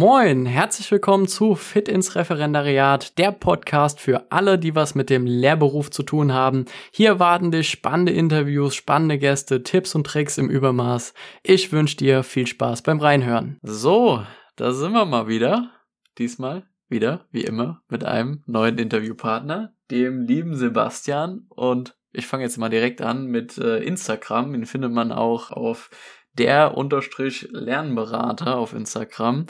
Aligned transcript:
Moin, 0.00 0.46
herzlich 0.46 0.90
willkommen 0.90 1.28
zu 1.28 1.54
Fit 1.54 1.86
ins 1.86 2.16
Referendariat, 2.16 3.18
der 3.18 3.32
Podcast 3.32 4.00
für 4.00 4.32
alle, 4.32 4.58
die 4.58 4.74
was 4.74 4.94
mit 4.94 5.10
dem 5.10 5.26
Lehrberuf 5.26 5.90
zu 5.90 6.02
tun 6.02 6.32
haben. 6.32 6.64
Hier 6.90 7.18
warten 7.18 7.50
dich 7.50 7.68
spannende 7.68 8.10
Interviews, 8.10 8.74
spannende 8.74 9.18
Gäste, 9.18 9.62
Tipps 9.62 9.94
und 9.94 10.06
Tricks 10.06 10.38
im 10.38 10.48
Übermaß. 10.48 11.12
Ich 11.42 11.70
wünsche 11.70 11.98
dir 11.98 12.22
viel 12.22 12.46
Spaß 12.46 12.80
beim 12.80 12.98
Reinhören. 12.98 13.58
So, 13.60 14.24
da 14.56 14.72
sind 14.72 14.92
wir 14.92 15.04
mal 15.04 15.28
wieder. 15.28 15.70
Diesmal 16.16 16.62
wieder, 16.88 17.26
wie 17.30 17.44
immer, 17.44 17.82
mit 17.90 18.02
einem 18.02 18.42
neuen 18.46 18.78
Interviewpartner, 18.78 19.74
dem 19.90 20.22
lieben 20.22 20.56
Sebastian. 20.56 21.44
Und 21.50 21.94
ich 22.12 22.26
fange 22.26 22.44
jetzt 22.44 22.56
mal 22.56 22.70
direkt 22.70 23.02
an 23.02 23.26
mit 23.26 23.58
äh, 23.58 23.84
Instagram. 23.84 24.50
Den 24.54 24.64
findet 24.64 24.92
man 24.92 25.12
auch 25.12 25.50
auf 25.50 25.90
der 26.40 26.74
unterstrich 26.74 27.48
Lernberater 27.52 28.56
auf 28.56 28.72
Instagram. 28.72 29.44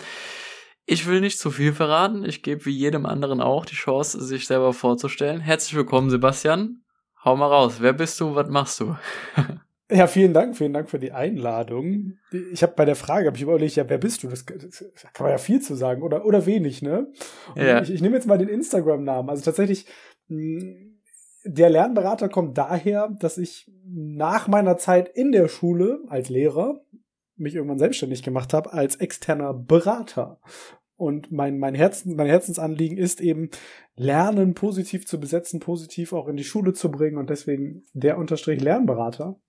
Ich 0.87 1.07
will 1.07 1.21
nicht 1.21 1.39
zu 1.39 1.53
viel 1.53 1.73
verraten. 1.73 2.25
Ich 2.25 2.43
gebe 2.43 2.67
wie 2.67 2.73
jedem 2.73 3.07
anderen 3.07 3.41
auch 3.41 3.65
die 3.65 3.77
Chance, 3.77 4.21
sich 4.21 4.49
selber 4.49 4.73
vorzustellen. 4.73 5.41
Herzlich 5.41 5.77
willkommen, 5.77 6.11
Sebastian. 6.11 6.83
Hau 7.25 7.37
mal 7.37 7.47
raus. 7.47 7.77
Wer 7.79 7.93
bist 7.93 8.19
du? 8.21 8.35
Was 8.35 8.49
machst 8.49 8.81
du? 8.81 8.97
Ja, 9.93 10.07
vielen 10.07 10.33
Dank, 10.33 10.57
vielen 10.57 10.73
Dank 10.73 10.89
für 10.89 11.01
die 11.01 11.11
Einladung. 11.11 12.13
Ich 12.53 12.63
habe 12.63 12.75
bei 12.77 12.85
der 12.85 12.95
Frage, 12.95 13.27
habe 13.27 13.37
ich 13.37 13.43
überlegt, 13.43 13.75
ja, 13.75 13.89
wer 13.89 13.99
bist 13.99 14.23
du? 14.23 14.29
Das, 14.29 14.47
das, 14.47 14.85
kann 15.13 15.25
man 15.25 15.33
ja 15.33 15.39
viel 15.39 15.61
zu 15.61 15.75
sagen 15.75 16.03
oder 16.03 16.25
oder 16.25 16.47
wenig, 16.47 16.81
ne? 16.81 17.09
ja. 17.57 17.83
Ich, 17.83 17.91
ich 17.91 18.01
nehme 18.01 18.15
jetzt 18.15 18.29
mal 18.29 18.39
den 18.39 18.49
Instagram-Namen. 18.49 19.29
Also 19.29 19.43
tatsächlich, 19.43 19.87
hm, 20.29 20.90
der 21.45 21.71
Lernberater 21.71 22.29
kommt 22.29 22.59
daher, 22.59 23.09
dass 23.19 23.39
ich 23.39 23.71
nach 23.87 24.49
meiner 24.49 24.77
Zeit 24.77 25.09
in 25.09 25.33
der 25.33 25.49
Schule 25.49 26.01
als 26.09 26.29
Lehrer 26.29 26.81
mich 27.37 27.55
irgendwann 27.55 27.79
selbstständig 27.79 28.23
gemacht 28.23 28.53
habe 28.53 28.73
als 28.73 28.97
externer 28.97 29.55
Berater. 29.55 30.41
Und 30.97 31.33
mein, 31.33 31.59
mein, 31.59 31.75
Herzen, 31.75 32.15
mein 32.15 32.27
Herzensanliegen 32.27 32.99
ist 32.99 33.23
eben, 33.23 33.49
Lernen 33.97 34.55
positiv 34.55 35.07
zu 35.07 35.19
besetzen, 35.19 35.59
positiv 35.59 36.13
auch 36.13 36.29
in 36.29 36.37
die 36.37 36.45
Schule 36.45 36.75
zu 36.75 36.91
bringen 36.91 37.17
und 37.17 37.31
deswegen 37.31 37.85
der 37.95 38.19
Unterstrich 38.19 38.61
Lernberater. 38.61 39.41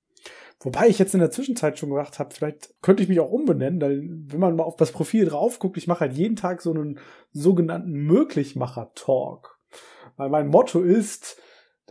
Wobei 0.61 0.87
ich 0.87 0.99
jetzt 0.99 1.13
in 1.13 1.19
der 1.19 1.31
Zwischenzeit 1.31 1.77
schon 1.77 1.89
gedacht 1.89 2.19
habe, 2.19 2.33
vielleicht 2.33 2.73
könnte 2.81 3.03
ich 3.03 3.09
mich 3.09 3.19
auch 3.19 3.31
umbenennen, 3.31 3.81
weil 3.81 4.01
wenn 4.01 4.39
man 4.39 4.55
mal 4.55 4.63
auf 4.63 4.75
das 4.75 4.91
Profil 4.91 5.25
drauf 5.25 5.59
guckt, 5.59 5.75
ich 5.77 5.87
mache 5.87 6.01
halt 6.01 6.13
jeden 6.13 6.35
Tag 6.35 6.61
so 6.61 6.71
einen 6.71 6.99
sogenannten 7.33 7.91
Möglichmacher-Talk. 7.91 9.59
Weil 10.17 10.29
mein 10.29 10.47
Motto 10.47 10.81
ist, 10.81 11.37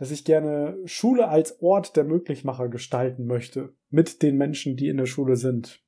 dass 0.01 0.09
ich 0.09 0.25
gerne 0.25 0.79
Schule 0.85 1.27
als 1.27 1.61
Ort 1.61 1.95
der 1.95 2.03
Möglichmacher 2.03 2.69
gestalten 2.69 3.27
möchte 3.27 3.75
mit 3.91 4.23
den 4.23 4.35
Menschen, 4.35 4.75
die 4.75 4.87
in 4.87 4.97
der 4.97 5.05
Schule 5.05 5.35
sind. 5.35 5.85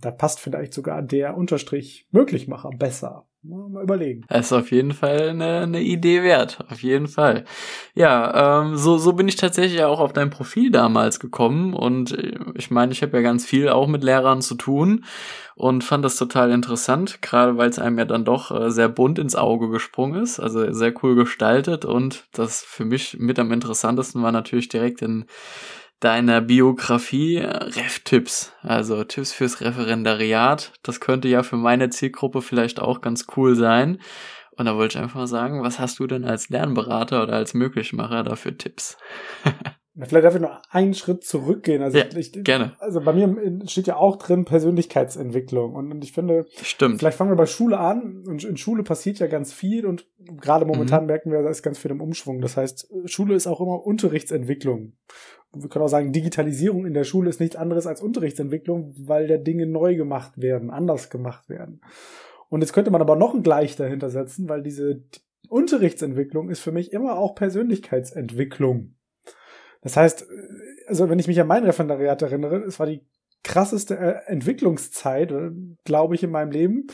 Da 0.00 0.10
passt 0.10 0.40
vielleicht 0.40 0.74
sogar 0.74 1.02
der 1.02 1.36
Unterstrich 1.36 2.06
Möglichmacher 2.10 2.70
besser. 2.70 3.26
Mal 3.48 3.84
überlegen. 3.84 4.24
Das 4.28 4.46
ist 4.46 4.52
auf 4.52 4.72
jeden 4.72 4.92
Fall 4.92 5.30
eine, 5.30 5.60
eine 5.60 5.80
Idee 5.80 6.22
wert. 6.22 6.64
Auf 6.68 6.82
jeden 6.82 7.06
Fall. 7.06 7.44
Ja, 7.94 8.62
ähm, 8.62 8.76
so, 8.76 8.98
so 8.98 9.12
bin 9.12 9.28
ich 9.28 9.36
tatsächlich 9.36 9.84
auch 9.84 10.00
auf 10.00 10.12
dein 10.12 10.30
Profil 10.30 10.70
damals 10.70 11.20
gekommen. 11.20 11.72
Und 11.72 12.12
äh, 12.12 12.38
ich 12.54 12.70
meine, 12.70 12.92
ich 12.92 13.02
habe 13.02 13.16
ja 13.16 13.22
ganz 13.22 13.46
viel 13.46 13.68
auch 13.68 13.86
mit 13.86 14.02
Lehrern 14.02 14.40
zu 14.40 14.56
tun 14.56 15.04
und 15.54 15.84
fand 15.84 16.04
das 16.04 16.16
total 16.16 16.50
interessant, 16.50 17.22
gerade 17.22 17.56
weil 17.56 17.70
es 17.70 17.78
einem 17.78 17.98
ja 17.98 18.04
dann 18.04 18.24
doch 18.24 18.50
äh, 18.50 18.70
sehr 18.70 18.88
bunt 18.88 19.18
ins 19.18 19.36
Auge 19.36 19.70
gesprungen 19.70 20.20
ist. 20.20 20.40
Also 20.40 20.72
sehr 20.72 20.92
cool 21.02 21.14
gestaltet. 21.14 21.84
Und 21.84 22.26
das 22.32 22.62
für 22.62 22.84
mich 22.84 23.16
mit 23.18 23.38
am 23.38 23.52
interessantesten 23.52 24.22
war 24.22 24.32
natürlich 24.32 24.68
direkt 24.68 25.02
in 25.02 25.26
deiner 26.00 26.40
Biografie 26.40 27.38
Ref-Tipps, 27.38 28.52
also 28.62 29.02
Tipps 29.04 29.32
fürs 29.32 29.60
Referendariat. 29.60 30.72
Das 30.82 31.00
könnte 31.00 31.28
ja 31.28 31.42
für 31.42 31.56
meine 31.56 31.90
Zielgruppe 31.90 32.42
vielleicht 32.42 32.80
auch 32.80 33.00
ganz 33.00 33.26
cool 33.36 33.56
sein. 33.56 34.00
Und 34.56 34.66
da 34.66 34.76
wollte 34.76 34.96
ich 34.96 35.02
einfach 35.02 35.20
mal 35.20 35.26
sagen, 35.26 35.62
was 35.62 35.78
hast 35.78 35.98
du 35.98 36.06
denn 36.06 36.24
als 36.24 36.48
Lernberater 36.48 37.22
oder 37.22 37.34
als 37.34 37.54
Möglichmacher 37.54 38.22
dafür 38.22 38.56
Tipps? 38.56 38.96
Vielleicht 39.98 40.26
darf 40.26 40.34
ich 40.34 40.42
noch 40.42 40.60
einen 40.70 40.92
Schritt 40.92 41.24
zurückgehen. 41.24 41.82
Also 41.82 41.96
ja, 41.96 42.04
ich, 42.14 42.32
gerne. 42.44 42.76
Also 42.80 43.00
bei 43.00 43.14
mir 43.14 43.66
steht 43.66 43.86
ja 43.86 43.96
auch 43.96 44.16
drin 44.16 44.44
Persönlichkeitsentwicklung. 44.44 45.74
Und, 45.74 46.04
ich 46.04 46.12
finde, 46.12 46.44
Stimmt. 46.62 46.98
vielleicht 46.98 47.16
fangen 47.16 47.30
wir 47.30 47.36
bei 47.36 47.46
Schule 47.46 47.78
an. 47.78 48.22
Und 48.26 48.44
in 48.44 48.58
Schule 48.58 48.82
passiert 48.82 49.20
ja 49.20 49.26
ganz 49.26 49.54
viel 49.54 49.86
und 49.86 50.06
gerade 50.18 50.66
momentan 50.66 51.02
mhm. 51.02 51.06
merken 51.06 51.32
wir, 51.32 51.42
da 51.42 51.48
ist 51.48 51.62
ganz 51.62 51.78
viel 51.78 51.90
im 51.90 52.02
Umschwung. 52.02 52.42
Das 52.42 52.58
heißt, 52.58 52.88
Schule 53.06 53.34
ist 53.34 53.46
auch 53.46 53.60
immer 53.60 53.86
Unterrichtsentwicklung 53.86 54.92
wir 55.62 55.68
können 55.68 55.84
auch 55.84 55.88
sagen, 55.88 56.12
Digitalisierung 56.12 56.86
in 56.86 56.94
der 56.94 57.04
Schule 57.04 57.30
ist 57.30 57.40
nichts 57.40 57.56
anderes 57.56 57.86
als 57.86 58.00
Unterrichtsentwicklung, 58.00 58.94
weil 58.98 59.26
da 59.26 59.36
Dinge 59.36 59.66
neu 59.66 59.96
gemacht 59.96 60.40
werden, 60.40 60.70
anders 60.70 61.10
gemacht 61.10 61.48
werden. 61.48 61.80
Und 62.48 62.60
jetzt 62.60 62.72
könnte 62.72 62.90
man 62.90 63.00
aber 63.00 63.16
noch 63.16 63.34
ein 63.34 63.42
Gleich 63.42 63.76
dahinter 63.76 64.10
setzen, 64.10 64.48
weil 64.48 64.62
diese 64.62 65.02
Unterrichtsentwicklung 65.48 66.48
ist 66.50 66.60
für 66.60 66.72
mich 66.72 66.92
immer 66.92 67.18
auch 67.18 67.34
Persönlichkeitsentwicklung. 67.34 68.94
Das 69.82 69.96
heißt, 69.96 70.26
also 70.86 71.08
wenn 71.08 71.18
ich 71.18 71.28
mich 71.28 71.40
an 71.40 71.46
mein 71.46 71.64
Referendariat 71.64 72.20
erinnere, 72.22 72.64
es 72.64 72.78
war 72.78 72.86
die 72.86 73.06
krasseste 73.44 73.96
äh, 73.96 74.14
Entwicklungszeit, 74.26 75.30
äh, 75.30 75.50
glaube 75.84 76.14
ich, 76.14 76.22
in 76.22 76.30
meinem 76.30 76.50
Leben, 76.50 76.88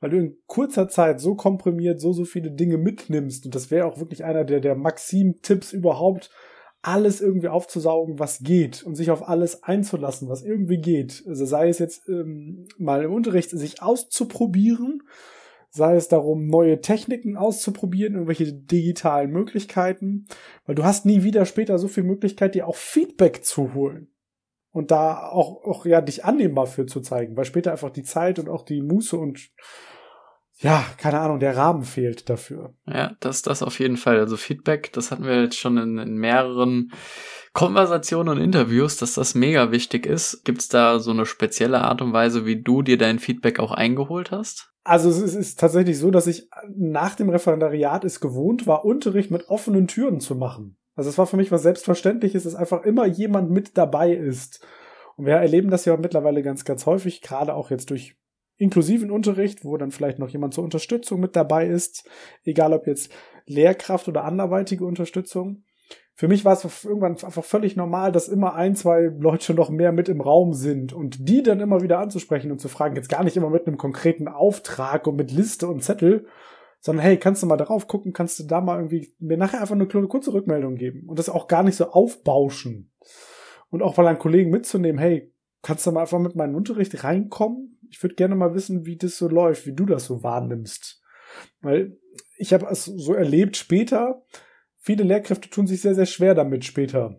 weil 0.00 0.10
du 0.10 0.18
in 0.18 0.36
kurzer 0.46 0.88
Zeit 0.88 1.20
so 1.20 1.34
komprimiert 1.34 2.00
so, 2.00 2.12
so 2.12 2.24
viele 2.24 2.50
Dinge 2.50 2.76
mitnimmst. 2.76 3.46
Und 3.46 3.54
das 3.54 3.70
wäre 3.70 3.86
auch 3.86 3.98
wirklich 3.98 4.24
einer 4.24 4.44
der, 4.44 4.60
der 4.60 4.74
Maxim-Tipps 4.74 5.72
überhaupt, 5.72 6.30
alles 6.86 7.20
irgendwie 7.20 7.48
aufzusaugen, 7.48 8.18
was 8.18 8.40
geht 8.40 8.82
und 8.82 8.94
sich 8.94 9.10
auf 9.10 9.28
alles 9.28 9.62
einzulassen, 9.62 10.28
was 10.28 10.42
irgendwie 10.42 10.78
geht. 10.78 11.24
Also 11.26 11.46
sei 11.46 11.68
es 11.68 11.78
jetzt 11.78 12.08
ähm, 12.08 12.66
mal 12.78 13.02
im 13.02 13.12
Unterricht 13.12 13.50
sich 13.50 13.82
auszuprobieren, 13.82 15.02
sei 15.70 15.96
es 15.96 16.08
darum, 16.08 16.46
neue 16.46 16.80
Techniken 16.80 17.36
auszuprobieren, 17.36 18.14
irgendwelche 18.14 18.52
digitalen 18.52 19.30
Möglichkeiten, 19.30 20.26
weil 20.66 20.74
du 20.74 20.84
hast 20.84 21.06
nie 21.06 21.22
wieder 21.22 21.46
später 21.46 21.78
so 21.78 21.88
viel 21.88 22.04
Möglichkeit, 22.04 22.54
dir 22.54 22.68
auch 22.68 22.76
Feedback 22.76 23.44
zu 23.44 23.74
holen 23.74 24.08
und 24.70 24.90
da 24.90 25.28
auch, 25.28 25.64
auch 25.64 25.86
ja 25.86 26.00
dich 26.00 26.24
annehmbar 26.24 26.66
für 26.66 26.84
zu 26.84 27.00
zeigen, 27.00 27.36
weil 27.36 27.44
später 27.44 27.72
einfach 27.72 27.90
die 27.90 28.04
Zeit 28.04 28.38
und 28.38 28.48
auch 28.48 28.62
die 28.62 28.82
Muße 28.82 29.16
und 29.16 29.50
ja, 30.64 30.82
keine 30.96 31.20
Ahnung, 31.20 31.40
der 31.40 31.58
Rahmen 31.58 31.82
fehlt 31.82 32.30
dafür. 32.30 32.72
Ja, 32.86 33.12
das, 33.20 33.42
das 33.42 33.62
auf 33.62 33.78
jeden 33.78 33.98
Fall. 33.98 34.18
Also 34.18 34.38
Feedback, 34.38 34.94
das 34.94 35.10
hatten 35.10 35.24
wir 35.24 35.42
jetzt 35.42 35.58
schon 35.58 35.76
in, 35.76 35.98
in 35.98 36.16
mehreren 36.16 36.90
Konversationen 37.52 38.30
und 38.38 38.42
Interviews, 38.42 38.96
dass 38.96 39.12
das 39.12 39.34
mega 39.34 39.72
wichtig 39.72 40.06
ist. 40.06 40.42
Gibt 40.46 40.62
es 40.62 40.68
da 40.68 41.00
so 41.00 41.10
eine 41.10 41.26
spezielle 41.26 41.82
Art 41.82 42.00
und 42.00 42.14
Weise, 42.14 42.46
wie 42.46 42.62
du 42.62 42.80
dir 42.80 42.96
dein 42.96 43.18
Feedback 43.18 43.60
auch 43.60 43.72
eingeholt 43.72 44.30
hast? 44.30 44.72
Also 44.84 45.10
es 45.10 45.34
ist 45.34 45.60
tatsächlich 45.60 45.98
so, 45.98 46.10
dass 46.10 46.26
ich 46.26 46.48
nach 46.74 47.14
dem 47.14 47.28
Referendariat 47.28 48.02
es 48.02 48.20
gewohnt 48.20 48.66
war, 48.66 48.86
Unterricht 48.86 49.30
mit 49.30 49.50
offenen 49.50 49.86
Türen 49.86 50.20
zu 50.20 50.34
machen. 50.34 50.78
Also 50.96 51.10
es 51.10 51.18
war 51.18 51.26
für 51.26 51.36
mich 51.36 51.52
was 51.52 51.62
Selbstverständliches, 51.62 52.44
dass 52.44 52.54
einfach 52.54 52.84
immer 52.84 53.04
jemand 53.04 53.50
mit 53.50 53.76
dabei 53.76 54.14
ist. 54.14 54.66
Und 55.16 55.26
wir 55.26 55.34
erleben 55.34 55.70
das 55.70 55.84
ja 55.84 55.94
mittlerweile 55.98 56.42
ganz, 56.42 56.64
ganz 56.64 56.86
häufig, 56.86 57.20
gerade 57.20 57.54
auch 57.54 57.70
jetzt 57.70 57.90
durch 57.90 58.16
inklusiven 58.64 59.10
Unterricht, 59.10 59.64
wo 59.64 59.76
dann 59.76 59.92
vielleicht 59.92 60.18
noch 60.18 60.28
jemand 60.28 60.54
zur 60.54 60.64
Unterstützung 60.64 61.20
mit 61.20 61.36
dabei 61.36 61.66
ist, 61.66 62.08
egal 62.44 62.72
ob 62.72 62.86
jetzt 62.86 63.12
Lehrkraft 63.46 64.08
oder 64.08 64.24
anderweitige 64.24 64.84
Unterstützung. 64.84 65.62
Für 66.16 66.28
mich 66.28 66.44
war 66.44 66.52
es 66.52 66.84
irgendwann 66.84 67.12
einfach 67.12 67.44
völlig 67.44 67.74
normal, 67.74 68.12
dass 68.12 68.28
immer 68.28 68.54
ein, 68.54 68.76
zwei 68.76 69.10
Leute 69.18 69.52
noch 69.52 69.68
mehr 69.68 69.90
mit 69.90 70.08
im 70.08 70.20
Raum 70.20 70.52
sind 70.54 70.92
und 70.92 71.28
die 71.28 71.42
dann 71.42 71.60
immer 71.60 71.82
wieder 71.82 71.98
anzusprechen 71.98 72.52
und 72.52 72.60
zu 72.60 72.68
fragen, 72.68 72.94
jetzt 72.94 73.08
gar 73.08 73.24
nicht 73.24 73.36
immer 73.36 73.50
mit 73.50 73.66
einem 73.66 73.78
konkreten 73.78 74.28
Auftrag 74.28 75.06
und 75.06 75.16
mit 75.16 75.32
Liste 75.32 75.66
und 75.66 75.82
Zettel, 75.82 76.26
sondern 76.80 77.04
hey, 77.04 77.16
kannst 77.16 77.42
du 77.42 77.46
mal 77.46 77.56
darauf 77.56 77.88
gucken, 77.88 78.12
kannst 78.12 78.38
du 78.38 78.44
da 78.44 78.60
mal 78.60 78.76
irgendwie 78.76 79.12
mir 79.18 79.36
nachher 79.36 79.60
einfach 79.60 79.74
eine 79.74 79.88
kurze 79.88 80.32
Rückmeldung 80.32 80.76
geben 80.76 81.08
und 81.08 81.18
das 81.18 81.28
auch 81.28 81.48
gar 81.48 81.64
nicht 81.64 81.76
so 81.76 81.90
aufbauschen. 81.90 82.92
Und 83.70 83.82
auch 83.82 83.96
mal 83.96 84.06
einen 84.06 84.20
Kollegen 84.20 84.50
mitzunehmen, 84.50 84.98
hey, 85.00 85.32
kannst 85.62 85.84
du 85.84 85.90
mal 85.90 86.02
einfach 86.02 86.20
mit 86.20 86.36
meinem 86.36 86.54
Unterricht 86.54 87.02
reinkommen? 87.02 87.73
Ich 87.94 88.02
würde 88.02 88.16
gerne 88.16 88.34
mal 88.34 88.56
wissen, 88.56 88.86
wie 88.86 88.96
das 88.96 89.16
so 89.16 89.28
läuft, 89.28 89.66
wie 89.66 89.72
du 89.72 89.86
das 89.86 90.06
so 90.06 90.24
wahrnimmst. 90.24 91.00
Weil 91.60 91.96
ich 92.36 92.52
habe 92.52 92.66
es 92.66 92.86
so 92.86 93.14
erlebt 93.14 93.56
später, 93.56 94.24
viele 94.80 95.04
Lehrkräfte 95.04 95.48
tun 95.48 95.68
sich 95.68 95.80
sehr, 95.80 95.94
sehr 95.94 96.06
schwer 96.06 96.34
damit 96.34 96.64
später. 96.64 97.14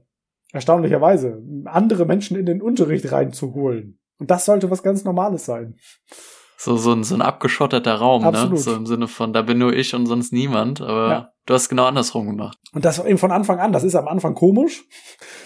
Erstaunlicherweise, 0.52 1.42
andere 1.64 2.06
Menschen 2.06 2.36
in 2.36 2.46
den 2.46 2.62
Unterricht 2.62 3.10
reinzuholen. 3.10 4.00
Und 4.20 4.30
das 4.32 4.44
sollte 4.44 4.70
was 4.70 4.84
ganz 4.84 5.06
Normales 5.06 5.46
sein. 5.46 5.76
So, 6.58 6.76
so 6.76 6.92
ein, 6.92 7.06
so 7.06 7.16
ein 7.16 7.22
abgeschotteter 7.22 7.96
Raum, 7.96 8.24
ne? 8.24 8.28
Absolut. 8.28 8.52
ne? 8.52 8.58
So 8.58 8.76
im 8.76 8.86
Sinne 8.86 9.08
von, 9.08 9.32
da 9.32 9.44
bin 9.44 9.58
nur 9.58 9.72
ich 9.72 9.96
und 9.96 10.08
sonst 10.08 10.34
niemand, 10.34 10.82
aber 10.82 11.10
ja. 11.10 11.32
du 11.46 11.54
hast 11.54 11.70
genau 11.70 11.86
andersrum 11.86 12.28
gemacht. 12.28 12.58
Und 12.74 12.84
das 12.84 13.00
eben 13.00 13.18
von 13.18 13.32
Anfang 13.32 13.60
an, 13.60 13.72
das 13.72 13.86
ist 13.86 13.96
am 13.96 14.10
Anfang 14.10 14.36
komisch. 14.36 14.84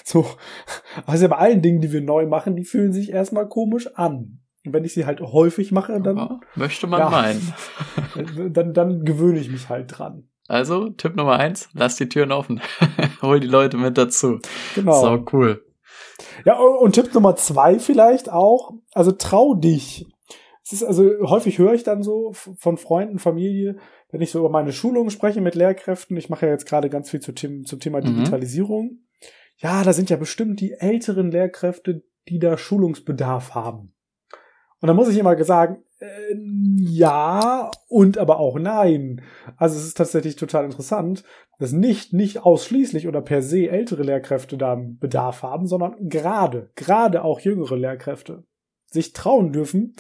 So, 0.04 0.26
also 1.06 1.30
bei 1.30 1.38
allen 1.38 1.62
Dingen, 1.62 1.82
die 1.82 1.92
wir 1.92 2.02
neu 2.02 2.26
machen, 2.26 2.56
die 2.56 2.66
fühlen 2.66 2.94
sich 2.94 3.12
erstmal 3.12 3.48
komisch 3.48 3.88
an. 3.94 4.40
Wenn 4.66 4.84
ich 4.84 4.94
sie 4.94 5.06
halt 5.06 5.22
häufig 5.22 5.72
mache, 5.72 6.02
dann. 6.02 6.18
Ja, 6.18 6.40
möchte 6.56 6.88
man 6.88 7.00
ja, 7.00 7.10
meinen. 7.10 7.54
dann, 8.54 8.74
dann 8.74 9.06
gewöhne 9.06 9.40
ich 9.40 9.50
mich 9.50 9.70
halt 9.70 9.98
dran. 9.98 10.28
Also, 10.48 10.90
Tipp 10.90 11.16
Nummer 11.16 11.38
eins, 11.38 11.70
lass 11.74 11.96
die 11.96 12.10
Türen 12.10 12.32
offen. 12.32 12.60
Hol 13.22 13.40
die 13.40 13.48
Leute 13.48 13.78
mit 13.78 13.98
dazu. 13.98 14.40
Genau. 14.76 15.00
So, 15.00 15.26
cool. 15.32 15.64
Ja, 16.44 16.58
und 16.58 16.94
Tipp 16.94 17.14
Nummer 17.14 17.36
zwei 17.36 17.80
vielleicht 17.80 18.32
auch, 18.32 18.74
also 18.94 19.12
trau 19.12 19.54
dich. 19.54 20.08
es 20.64 20.74
ist 20.74 20.84
also 20.84 21.10
häufig 21.22 21.60
höre 21.60 21.74
ich 21.74 21.84
dann 21.84 22.04
so 22.04 22.32
von 22.34 22.78
Freunden, 22.78 23.20
Familie, 23.20 23.78
wenn 24.12 24.22
ich 24.22 24.32
so 24.32 24.40
über 24.40 24.50
meine 24.50 24.74
Schulungen 24.74 25.12
spreche 25.12 25.40
mit 25.40 25.56
Lehrkräften. 25.56 26.18
Ich 26.18 26.30
mache 26.30 26.48
ja 26.48 26.52
jetzt 26.52 26.66
gerade 26.66 26.90
ganz 26.90 27.10
viel 27.10 27.20
zu 27.20 27.32
Themen, 27.32 27.66
zum 27.66 27.80
Thema 27.80 28.00
mhm. 28.00 28.06
Digitalisierung. 28.06 29.00
Ja, 29.58 29.84
da 29.84 29.94
sind 29.94 30.10
ja 30.10 30.18
bestimmt 30.18 30.62
die 30.62 30.74
älteren 30.74 31.32
Lehrkräfte, 31.32 32.04
die 32.28 32.40
da 32.40 32.58
Schulungsbedarf 32.58 33.54
haben. 33.54 33.94
Und 34.82 34.88
da 34.88 34.94
muss 34.94 35.10
ich 35.10 35.18
immer 35.18 35.42
sagen, 35.44 35.84
äh, 36.00 36.36
ja 36.78 37.70
und 37.88 38.18
aber 38.18 38.40
auch 38.40 38.58
nein. 38.58 39.22
Also 39.58 39.78
es 39.78 39.86
ist 39.86 39.98
tatsächlich 39.98 40.36
total 40.36 40.66
interessant, 40.66 41.24
dass 41.60 41.74
nicht, 41.74 42.14
nicht 42.14 42.44
ausschließlich 42.46 43.08
oder 43.08 43.22
per 43.22 43.42
se 43.42 43.70
ältere 43.70 44.04
Lehrkräfte 44.04 44.58
da 44.58 44.76
Bedarf 44.80 45.44
haben, 45.44 45.68
sondern 45.68 45.96
gerade, 46.10 46.72
gerade 46.76 47.24
auch 47.24 47.42
jüngere 47.42 47.76
Lehrkräfte 47.76 48.46
sich 48.86 49.14
trauen 49.14 49.52
dürfen, 49.52 49.96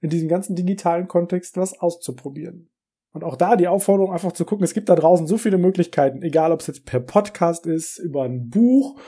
in 0.00 0.10
diesem 0.10 0.28
ganzen 0.28 0.56
digitalen 0.56 1.08
Kontext 1.08 1.56
was 1.56 1.78
auszuprobieren. 1.78 2.70
Und 3.12 3.22
auch 3.22 3.36
da 3.36 3.54
die 3.54 3.68
Aufforderung 3.68 4.12
einfach 4.12 4.32
zu 4.32 4.44
gucken, 4.44 4.64
es 4.64 4.74
gibt 4.74 4.88
da 4.88 4.96
draußen 4.96 5.26
so 5.26 5.38
viele 5.38 5.56
Möglichkeiten, 5.56 6.22
egal 6.22 6.50
ob 6.50 6.60
es 6.60 6.66
jetzt 6.66 6.84
per 6.84 7.00
Podcast 7.00 7.64
ist, 7.66 7.98
über 7.98 8.24
ein 8.24 8.48
Buch, 8.48 8.98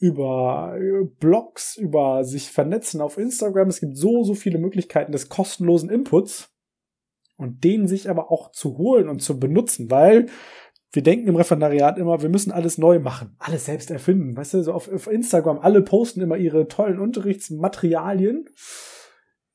über 0.00 0.76
äh, 0.80 1.04
Blogs, 1.20 1.76
über 1.76 2.24
sich 2.24 2.50
vernetzen 2.50 3.00
auf 3.00 3.18
Instagram. 3.18 3.68
Es 3.68 3.80
gibt 3.80 3.96
so, 3.96 4.24
so 4.24 4.34
viele 4.34 4.58
Möglichkeiten 4.58 5.12
des 5.12 5.28
kostenlosen 5.28 5.90
Inputs 5.90 6.50
und 7.36 7.62
den 7.62 7.86
sich 7.86 8.10
aber 8.10 8.32
auch 8.32 8.50
zu 8.50 8.78
holen 8.78 9.08
und 9.08 9.20
zu 9.20 9.38
benutzen, 9.38 9.90
weil 9.90 10.26
wir 10.92 11.02
denken 11.02 11.28
im 11.28 11.36
Referendariat 11.36 11.98
immer, 11.98 12.20
wir 12.20 12.28
müssen 12.28 12.50
alles 12.50 12.76
neu 12.76 12.98
machen, 12.98 13.36
alles 13.38 13.66
selbst 13.66 13.92
erfinden. 13.92 14.36
Weißt 14.36 14.54
du, 14.54 14.62
so 14.64 14.72
auf, 14.72 14.92
auf 14.92 15.06
Instagram, 15.06 15.60
alle 15.60 15.82
posten 15.82 16.20
immer 16.20 16.36
ihre 16.36 16.66
tollen 16.66 16.98
Unterrichtsmaterialien 16.98 18.48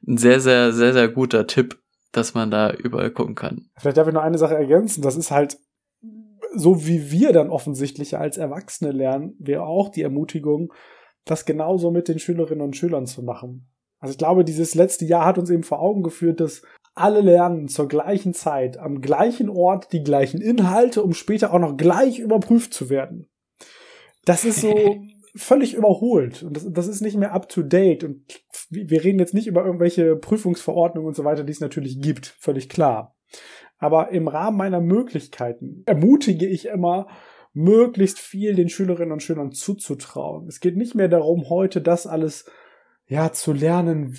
ein 0.06 0.16
sehr, 0.16 0.40
sehr, 0.40 0.72
sehr, 0.72 0.92
sehr 0.92 1.08
guter 1.08 1.46
Tipp, 1.46 1.78
dass 2.12 2.34
man 2.34 2.50
da 2.50 2.72
überall 2.72 3.10
gucken 3.10 3.34
kann. 3.34 3.70
Vielleicht 3.78 3.98
darf 3.98 4.08
ich 4.08 4.14
noch 4.14 4.22
eine 4.22 4.38
Sache 4.38 4.54
ergänzen, 4.54 5.02
das 5.02 5.16
ist 5.16 5.30
halt 5.30 5.58
so 6.52 6.86
wie 6.86 7.10
wir 7.10 7.32
dann 7.32 7.50
offensichtlich 7.50 8.16
als 8.16 8.36
Erwachsene 8.36 8.92
lernen, 8.92 9.34
wäre 9.38 9.64
auch 9.64 9.88
die 9.88 10.02
Ermutigung, 10.02 10.72
das 11.24 11.44
genauso 11.44 11.90
mit 11.90 12.08
den 12.08 12.18
Schülerinnen 12.18 12.62
und 12.62 12.76
Schülern 12.76 13.06
zu 13.06 13.22
machen. 13.22 13.70
Also 13.98 14.12
ich 14.12 14.18
glaube, 14.18 14.44
dieses 14.44 14.74
letzte 14.74 15.04
Jahr 15.04 15.26
hat 15.26 15.38
uns 15.38 15.50
eben 15.50 15.62
vor 15.62 15.80
Augen 15.80 16.02
geführt, 16.02 16.40
dass 16.40 16.62
alle 16.94 17.20
lernen 17.20 17.68
zur 17.68 17.88
gleichen 17.88 18.34
Zeit, 18.34 18.78
am 18.78 19.00
gleichen 19.00 19.48
Ort, 19.48 19.92
die 19.92 20.02
gleichen 20.02 20.40
Inhalte, 20.40 21.02
um 21.02 21.14
später 21.14 21.52
auch 21.52 21.58
noch 21.58 21.76
gleich 21.76 22.18
überprüft 22.18 22.74
zu 22.74 22.90
werden. 22.90 23.28
Das 24.24 24.44
ist 24.44 24.60
so 24.60 25.00
völlig 25.34 25.74
überholt 25.74 26.42
und 26.42 26.56
das, 26.56 26.66
das 26.70 26.88
ist 26.88 27.00
nicht 27.00 27.16
mehr 27.16 27.32
up 27.32 27.48
to 27.48 27.62
date 27.62 28.04
und 28.04 28.42
wir 28.68 29.04
reden 29.04 29.18
jetzt 29.18 29.34
nicht 29.34 29.46
über 29.46 29.64
irgendwelche 29.64 30.16
Prüfungsverordnungen 30.16 31.08
und 31.08 31.14
so 31.14 31.24
weiter, 31.24 31.44
die 31.44 31.52
es 31.52 31.60
natürlich 31.60 32.00
gibt, 32.00 32.26
völlig 32.26 32.68
klar. 32.68 33.16
Aber 33.78 34.10
im 34.10 34.28
Rahmen 34.28 34.58
meiner 34.58 34.80
Möglichkeiten 34.80 35.82
ermutige 35.86 36.46
ich 36.46 36.66
immer, 36.66 37.06
möglichst 37.52 38.18
viel 38.18 38.54
den 38.54 38.68
Schülerinnen 38.68 39.12
und 39.12 39.22
Schülern 39.22 39.52
zuzutrauen. 39.52 40.46
Es 40.46 40.60
geht 40.60 40.76
nicht 40.76 40.94
mehr 40.94 41.08
darum, 41.08 41.48
heute 41.48 41.80
das 41.80 42.06
alles 42.06 42.44
ja 43.06 43.32
zu 43.32 43.52
lernen, 43.52 44.16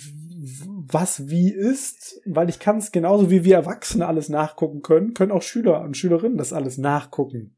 was 0.84 1.28
wie 1.28 1.52
ist, 1.52 2.20
weil 2.26 2.48
ich 2.48 2.58
kann 2.58 2.78
es 2.78 2.92
genauso 2.92 3.30
wie 3.30 3.44
wir 3.44 3.56
Erwachsene 3.56 4.06
alles 4.06 4.28
nachgucken 4.28 4.82
können, 4.82 5.14
können 5.14 5.32
auch 5.32 5.42
Schüler 5.42 5.80
und 5.82 5.96
Schülerinnen 5.96 6.38
das 6.38 6.52
alles 6.52 6.78
nachgucken. 6.78 7.56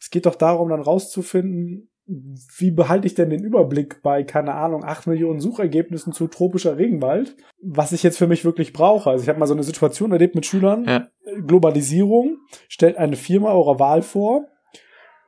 Es 0.00 0.10
geht 0.10 0.26
doch 0.26 0.34
darum, 0.34 0.68
dann 0.68 0.80
rauszufinden, 0.80 1.88
wie 2.06 2.70
behalte 2.70 3.06
ich 3.06 3.14
denn 3.14 3.30
den 3.30 3.44
Überblick 3.44 4.02
bei, 4.02 4.22
keine 4.24 4.54
Ahnung, 4.54 4.84
acht 4.84 5.06
Millionen 5.06 5.40
Suchergebnissen 5.40 6.12
zu 6.12 6.26
tropischer 6.26 6.76
Regenwald, 6.76 7.36
was 7.60 7.92
ich 7.92 8.02
jetzt 8.02 8.18
für 8.18 8.26
mich 8.26 8.44
wirklich 8.44 8.72
brauche. 8.72 9.10
Also 9.10 9.22
ich 9.22 9.28
habe 9.28 9.38
mal 9.38 9.46
so 9.46 9.54
eine 9.54 9.62
Situation 9.62 10.12
erlebt 10.12 10.34
mit 10.34 10.46
Schülern, 10.46 10.84
ja. 10.84 11.08
Globalisierung, 11.46 12.38
stellt 12.68 12.96
eine 12.96 13.16
Firma 13.16 13.52
eurer 13.52 13.78
Wahl 13.78 14.02
vor, 14.02 14.46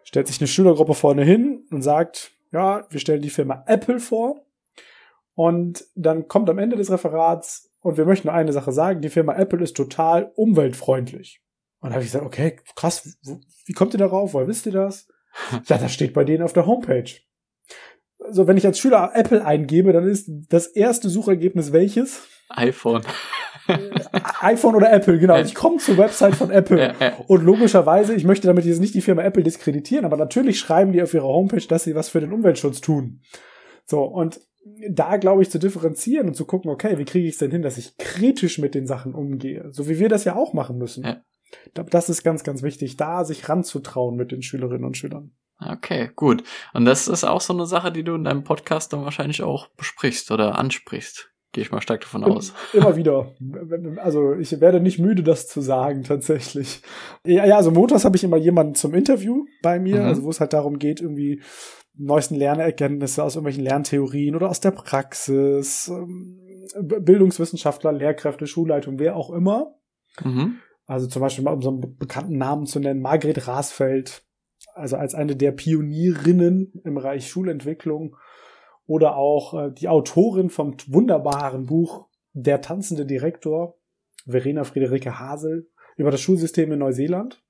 stellt 0.03 0.27
sich 0.27 0.41
eine 0.41 0.49
Schülergruppe 0.49 0.95
vorne 0.95 1.25
hin 1.25 1.65
und 1.71 1.83
sagt, 1.83 2.33
ja, 2.53 2.87
wir 2.91 3.01
stellen 3.01 3.23
die 3.23 3.31
Firma 3.31 3.65
Apple 3.67 3.99
vor 3.99 4.44
und 5.35 5.85
dann 5.95 6.29
kommt 6.29 6.49
am 6.51 6.59
Ende 6.59 6.77
des 6.77 6.91
Referats, 6.91 7.71
und 7.81 7.99
wir 7.99 8.07
möchten 8.07 8.29
nur 8.29 8.35
eine 8.35 8.53
Sache 8.53 8.73
sagen, 8.73 9.03
die 9.03 9.11
Firma 9.11 9.37
Apple 9.37 9.63
ist 9.63 9.77
total 9.77 10.33
umweltfreundlich. 10.37 11.43
Und 11.81 11.91
da 11.91 11.97
habe 11.97 12.05
ich 12.05 12.11
gesagt, 12.11 12.25
okay, 12.25 12.57
krass, 12.77 13.19
wie 13.67 13.73
kommt 13.75 13.93
ihr 13.93 13.99
darauf? 13.99 14.33
Woher 14.33 14.49
wisst 14.49 14.67
ihr 14.67 14.73
das? 14.73 15.07
Ja, 15.67 15.79
das 15.79 15.93
steht 15.93 16.15
bei 16.15 16.25
denen 16.25 16.45
auf 16.45 16.53
der 16.53 16.65
Homepage. 16.65 17.11
Also 18.21 18.47
wenn 18.47 18.57
ich 18.57 18.65
als 18.65 18.79
Schüler 18.79 19.11
Apple 19.15 19.45
eingebe, 19.45 19.93
dann 19.93 20.09
ist 20.09 20.31
das 20.49 20.69
erste 20.69 21.11
Suchergebnis 21.11 21.73
welches? 21.73 22.23
iPhone. 22.49 23.03
iPhone 24.41 24.77
oder 24.77 24.93
Apple, 24.93 25.19
genau. 25.19 25.39
Ich 25.39 25.55
komme 25.55 25.79
zur 25.79 25.99
Website 25.99 26.37
von 26.37 26.51
Apple. 26.51 26.95
Und 27.27 27.45
logischerweise, 27.45 28.15
ich 28.15 28.25
möchte 28.25 28.47
damit 28.47 28.65
jetzt 28.65 28.81
nicht 28.81 28.95
die 28.95 29.01
Firma 29.01 29.23
Apple 29.23 29.43
diskreditieren, 29.43 30.05
aber 30.05 30.17
natürlich 30.17 30.59
schreiben 30.59 30.93
die 30.93 31.03
auf 31.03 31.13
ihrer 31.13 31.29
Homepage, 31.29 31.67
dass 31.67 31.85
sie 31.85 31.95
was 31.95 32.09
für 32.09 32.21
den 32.21 32.33
Umweltschutz 32.33 32.81
tun. 32.81 33.21
So, 33.85 34.05
und 34.05 34.41
da, 34.91 35.17
glaube 35.17 35.43
ich, 35.43 35.51
zu 35.51 35.59
differenzieren 35.59 36.29
und 36.29 36.35
zu 36.35 36.45
gucken, 36.45 36.71
okay, 36.71 36.99
wie 36.99 37.05
kriege 37.05 37.27
ich 37.27 37.35
es 37.35 37.39
denn 37.39 37.51
hin, 37.51 37.63
dass 37.63 37.79
ich 37.79 37.97
kritisch 37.99 38.59
mit 38.59 38.75
den 38.75 38.87
Sachen 38.87 39.15
umgehe? 39.15 39.69
So 39.71 39.89
wie 39.89 39.99
wir 39.99 40.09
das 40.09 40.25
ja 40.25 40.37
auch 40.37 40.53
machen 40.53 40.79
müssen. 40.79 41.05
Ja. 41.05 41.23
Das 41.73 42.09
ist 42.09 42.25
ganz, 42.25 42.43
ganz 42.43 42.63
wichtig, 42.63 42.97
da 42.97 43.25
sich 43.25 43.49
ranzutrauen 43.49 44.17
mit 44.17 44.33
den 44.33 44.43
Schülerinnen 44.43 44.85
und 44.85 44.97
Schülern. 44.97 45.33
Okay, 45.61 46.11
gut. 46.17 46.43
Und 46.73 46.85
das 46.85 47.07
ist 47.07 47.25
auch 47.25 47.41
so 47.41 47.53
eine 47.53 47.67
Sache, 47.67 47.93
die 47.93 48.03
du 48.03 48.15
in 48.15 48.25
deinem 48.25 48.43
Podcast 48.43 48.93
dann 48.93 49.05
wahrscheinlich 49.05 49.43
auch 49.43 49.69
besprichst 49.77 50.31
oder 50.31 50.59
ansprichst. 50.59 51.31
Gehe 51.53 51.63
ich 51.63 51.71
mal 51.71 51.81
stark 51.81 52.01
davon 52.01 52.25
aus. 52.25 52.53
Immer 52.73 52.97
wieder. 52.97 53.31
Also 53.99 54.35
ich 54.35 54.61
werde 54.61 54.81
nicht 54.81 54.99
müde, 54.99 55.23
das 55.23 55.47
zu 55.47 55.61
sagen, 55.61 56.03
tatsächlich. 56.03 56.83
Ja, 57.25 57.47
ja 57.47 57.57
also 57.57 57.71
montags 57.71 58.05
habe 58.05 58.17
ich 58.17 58.25
immer 58.25 58.37
jemanden 58.37 58.75
zum 58.75 58.93
Interview 58.93 59.45
bei 59.63 59.79
mir, 59.79 60.01
mhm. 60.01 60.07
also 60.07 60.25
wo 60.25 60.31
es 60.31 60.41
halt 60.41 60.53
darum 60.53 60.81
geht, 60.81 61.01
irgendwie 61.01 61.41
neuesten 61.97 62.35
Lernerkenntnisse 62.35 63.23
aus 63.23 63.37
irgendwelchen 63.37 63.65
Lerntheorien 63.65 64.35
oder 64.35 64.51
aus 64.51 64.61
der 64.61 64.73
Praxis, 64.73 65.89
ähm, 65.89 66.41
Bildungswissenschaftler, 66.81 67.93
Lehrkräfte, 67.93 68.47
Schulleitung, 68.47 68.99
wer 68.99 69.17
auch 69.17 69.31
immer. 69.31 69.75
Mhm. 70.23 70.59
Also 70.87 71.07
zum 71.07 71.23
Beispiel 71.23 71.45
mal 71.45 71.55
um 71.55 71.63
so 71.63 71.71
einen 71.71 71.97
bekannten 71.97 72.37
Namen 72.37 72.67
zu 72.67 72.81
nennen, 72.81 73.01
Margret 73.01 73.47
Rasfeld, 73.47 74.23
also 74.75 74.97
als 74.97 75.15
eine 75.15 75.37
der 75.37 75.53
Pionierinnen 75.53 76.81
im 76.85 76.95
Bereich 76.95 77.29
Schulentwicklung 77.29 78.17
oder 78.87 79.17
auch 79.17 79.55
äh, 79.55 79.73
die 79.73 79.89
Autorin 79.89 80.51
vom 80.51 80.77
wunderbaren 80.87 81.67
Buch 81.67 82.09
Der 82.33 82.61
tanzende 82.61 83.07
Direktor, 83.07 83.79
Verena 84.27 84.65
Friederike 84.65 85.19
Hasel, 85.19 85.71
über 85.97 86.11
das 86.11 86.21
Schulsystem 86.21 86.73
in 86.73 86.81
Neuseeland. 86.81 87.44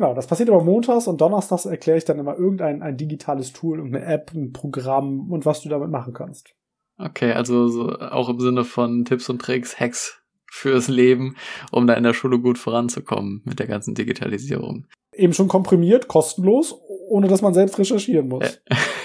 Genau, 0.00 0.14
das 0.14 0.26
passiert 0.26 0.48
aber 0.48 0.64
montags 0.64 1.08
und 1.08 1.20
donnerstags 1.20 1.66
erkläre 1.66 1.98
ich 1.98 2.06
dann 2.06 2.18
immer 2.18 2.34
irgendein 2.34 2.80
ein 2.80 2.96
digitales 2.96 3.52
Tool, 3.52 3.82
eine 3.82 4.02
App, 4.02 4.32
ein 4.34 4.50
Programm 4.50 5.30
und 5.30 5.44
was 5.44 5.60
du 5.60 5.68
damit 5.68 5.90
machen 5.90 6.14
kannst. 6.14 6.54
Okay, 6.96 7.32
also 7.32 7.68
so 7.68 7.98
auch 7.98 8.30
im 8.30 8.40
Sinne 8.40 8.64
von 8.64 9.04
Tipps 9.04 9.28
und 9.28 9.42
Tricks, 9.42 9.78
Hacks 9.78 10.22
fürs 10.50 10.88
Leben, 10.88 11.36
um 11.70 11.86
da 11.86 11.92
in 11.92 12.04
der 12.04 12.14
Schule 12.14 12.38
gut 12.38 12.56
voranzukommen 12.56 13.42
mit 13.44 13.58
der 13.58 13.66
ganzen 13.66 13.94
Digitalisierung. 13.94 14.86
Eben 15.12 15.34
schon 15.34 15.48
komprimiert, 15.48 16.08
kostenlos, 16.08 16.80
ohne 17.10 17.28
dass 17.28 17.42
man 17.42 17.52
selbst 17.52 17.78
recherchieren 17.78 18.28
muss. 18.28 18.58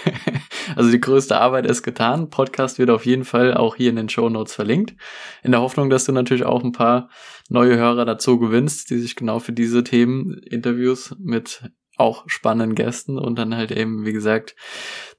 Also 0.76 0.92
die 0.92 1.00
größte 1.00 1.38
Arbeit 1.40 1.66
ist 1.66 1.84
getan. 1.84 2.30
Podcast 2.30 2.80
wird 2.80 2.90
auf 2.90 3.06
jeden 3.06 3.26
Fall 3.26 3.54
auch 3.54 3.76
hier 3.76 3.90
in 3.90 3.96
den 3.96 4.10
Show 4.10 4.30
Notes 4.30 4.54
verlinkt. 4.54 4.96
In 5.44 5.52
der 5.52 5.62
Hoffnung, 5.62 5.90
dass 5.90 6.06
du 6.06 6.12
natürlich 6.12 6.46
auch 6.46 6.64
ein 6.64 6.72
paar 6.72 7.10
neue 7.50 7.78
Hörer 7.78 8.06
dazu 8.06 8.40
gewinnst, 8.40 8.90
die 8.90 9.00
sich 9.00 9.16
genau 9.16 9.40
für 9.40 9.54
diese 9.54 9.84
Themen, 9.84 10.34
Interviews 10.34 11.16
mit 11.20 11.64
auch 11.98 12.24
spannenden 12.28 12.76
Gästen 12.76 13.18
und 13.18 13.38
dann 13.40 13.56
halt 13.56 13.72
eben, 13.72 14.06
wie 14.06 14.14
gesagt, 14.14 14.56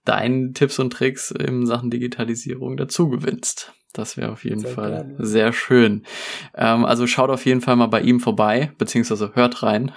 deinen 0.05 0.55
Tipps 0.55 0.79
und 0.79 0.93
Tricks 0.93 1.31
in 1.31 1.67
Sachen 1.67 1.91
Digitalisierung 1.91 2.77
dazu 2.77 3.09
gewinnst. 3.09 3.73
Das 3.97 4.19
wäre 4.19 4.31
auf 4.31 4.45
jeden 4.45 4.61
sehr 4.61 4.71
Fall 4.71 4.91
gerne. 4.91 5.15
sehr 5.19 5.53
schön. 5.55 6.03
Ähm, 6.55 6.85
also 6.85 7.07
schaut 7.07 7.31
auf 7.31 7.47
jeden 7.47 7.63
Fall 7.63 7.77
mal 7.77 7.87
bei 7.87 8.03
ihm 8.03 8.21
vorbei, 8.21 8.73
beziehungsweise 8.77 9.33
hört 9.35 9.63
rein. 9.63 9.93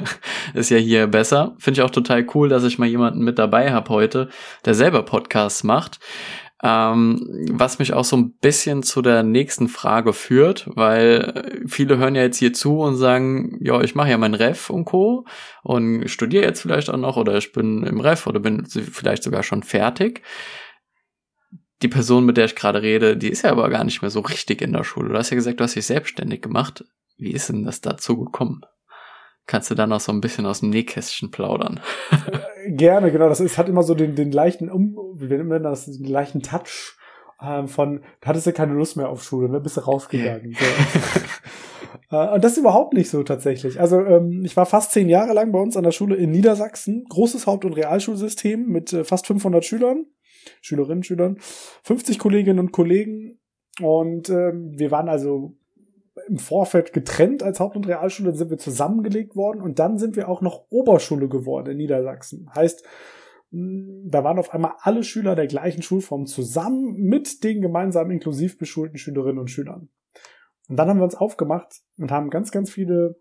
Ist 0.54 0.70
ja 0.70 0.78
hier 0.78 1.06
besser. 1.06 1.54
Finde 1.58 1.78
ich 1.80 1.84
auch 1.84 1.90
total 1.90 2.26
cool, 2.34 2.48
dass 2.48 2.64
ich 2.64 2.78
mal 2.78 2.88
jemanden 2.88 3.22
mit 3.22 3.38
dabei 3.38 3.72
habe 3.72 3.90
heute, 3.90 4.30
der 4.64 4.74
selber 4.74 5.02
Podcasts 5.02 5.64
macht. 5.64 6.00
Ähm, 6.64 7.20
was 7.50 7.80
mich 7.80 7.92
auch 7.92 8.04
so 8.04 8.16
ein 8.16 8.34
bisschen 8.40 8.84
zu 8.84 9.02
der 9.02 9.24
nächsten 9.24 9.68
Frage 9.68 10.12
führt, 10.12 10.68
weil 10.74 11.60
viele 11.66 11.98
hören 11.98 12.14
ja 12.14 12.22
jetzt 12.22 12.38
hier 12.38 12.52
zu 12.52 12.78
und 12.78 12.94
sagen, 12.96 13.58
ja, 13.60 13.80
ich 13.80 13.96
mache 13.96 14.10
ja 14.10 14.16
mein 14.16 14.34
Ref 14.34 14.70
und 14.70 14.84
Co. 14.84 15.26
und 15.64 16.08
studiere 16.08 16.44
jetzt 16.44 16.62
vielleicht 16.62 16.88
auch 16.88 16.96
noch 16.96 17.16
oder 17.16 17.36
ich 17.36 17.52
bin 17.52 17.82
im 17.82 18.00
Ref 18.00 18.28
oder 18.28 18.38
bin 18.38 18.64
vielleicht 18.64 19.24
sogar 19.24 19.42
schon 19.42 19.64
fertig 19.64 20.22
die 21.82 21.88
Person, 21.88 22.24
mit 22.24 22.36
der 22.36 22.46
ich 22.46 22.54
gerade 22.54 22.82
rede, 22.82 23.16
die 23.16 23.28
ist 23.28 23.42
ja 23.42 23.50
aber 23.50 23.68
gar 23.70 23.84
nicht 23.84 24.02
mehr 24.02 24.10
so 24.10 24.20
richtig 24.20 24.62
in 24.62 24.72
der 24.72 24.84
Schule. 24.84 25.08
Du 25.08 25.16
hast 25.16 25.30
ja 25.30 25.34
gesagt, 25.34 25.60
du 25.60 25.64
hast 25.64 25.76
dich 25.76 25.86
selbstständig 25.86 26.42
gemacht. 26.42 26.84
Wie 27.18 27.32
ist 27.32 27.48
denn 27.48 27.64
das 27.64 27.80
dazu 27.80 28.18
gekommen? 28.18 28.62
Kannst 29.46 29.70
du 29.70 29.74
dann 29.74 29.90
noch 29.90 30.00
so 30.00 30.12
ein 30.12 30.20
bisschen 30.20 30.46
aus 30.46 30.60
dem 30.60 30.70
Nähkästchen 30.70 31.30
plaudern? 31.30 31.80
Gerne, 32.68 33.10
genau. 33.10 33.28
Das 33.28 33.40
ist, 33.40 33.58
hat 33.58 33.68
immer 33.68 33.82
so 33.82 33.94
den, 33.94 34.14
den 34.14 34.30
leichten, 34.30 34.70
um, 34.70 34.96
wie 35.16 35.26
nennt 35.26 35.48
man 35.48 35.62
das, 35.62 35.86
den 35.86 36.04
leichten 36.04 36.42
Touch 36.42 36.96
ähm, 37.42 37.66
von, 37.66 38.00
da 38.20 38.28
hattest 38.28 38.46
du 38.46 38.52
keine 38.52 38.74
Lust 38.74 38.96
mehr 38.96 39.08
auf 39.08 39.24
Schule, 39.24 39.48
ne? 39.48 39.60
Bist 39.60 39.76
du 39.76 39.80
rausgegangen. 39.80 40.54
So. 40.54 42.16
äh, 42.16 42.34
und 42.34 42.44
das 42.44 42.52
ist 42.52 42.58
überhaupt 42.58 42.94
nicht 42.94 43.10
so 43.10 43.22
tatsächlich. 43.24 43.80
Also 43.80 44.00
ähm, 44.00 44.42
ich 44.44 44.56
war 44.56 44.64
fast 44.66 44.92
zehn 44.92 45.08
Jahre 45.08 45.32
lang 45.32 45.50
bei 45.50 45.58
uns 45.58 45.76
an 45.76 45.82
der 45.82 45.90
Schule 45.90 46.14
in 46.14 46.30
Niedersachsen. 46.30 47.04
Großes 47.08 47.46
Haupt- 47.46 47.64
und 47.64 47.72
Realschulsystem 47.72 48.68
mit 48.68 48.92
äh, 48.92 49.02
fast 49.02 49.26
500 49.26 49.64
Schülern. 49.64 50.06
Schülerinnen, 50.60 51.02
Schülern, 51.02 51.38
50 51.82 52.18
Kolleginnen 52.18 52.58
und 52.58 52.72
Kollegen. 52.72 53.40
Und 53.80 54.28
ähm, 54.28 54.78
wir 54.78 54.90
waren 54.90 55.08
also 55.08 55.56
im 56.28 56.38
Vorfeld 56.38 56.92
getrennt 56.92 57.42
als 57.42 57.58
Haupt- 57.58 57.76
und 57.76 57.88
Realschule, 57.88 58.30
dann 58.30 58.38
sind 58.38 58.50
wir 58.50 58.58
zusammengelegt 58.58 59.34
worden 59.34 59.62
und 59.62 59.78
dann 59.78 59.98
sind 59.98 60.14
wir 60.16 60.28
auch 60.28 60.42
noch 60.42 60.66
Oberschule 60.68 61.28
geworden 61.28 61.70
in 61.70 61.78
Niedersachsen. 61.78 62.50
Heißt, 62.54 62.84
da 63.50 64.24
waren 64.24 64.38
auf 64.38 64.54
einmal 64.54 64.74
alle 64.80 65.04
Schüler 65.04 65.34
der 65.34 65.46
gleichen 65.46 65.82
Schulform 65.82 66.26
zusammen 66.26 66.94
mit 66.94 67.44
den 67.44 67.60
gemeinsam 67.60 68.10
inklusiv 68.10 68.58
beschulten 68.58 68.96
Schülerinnen 68.96 69.38
und 69.38 69.50
Schülern. 69.50 69.88
Und 70.68 70.76
dann 70.76 70.88
haben 70.88 70.98
wir 70.98 71.04
uns 71.04 71.14
aufgemacht 71.14 71.82
und 71.98 72.10
haben 72.10 72.30
ganz, 72.30 72.50
ganz 72.50 72.70
viele 72.70 73.16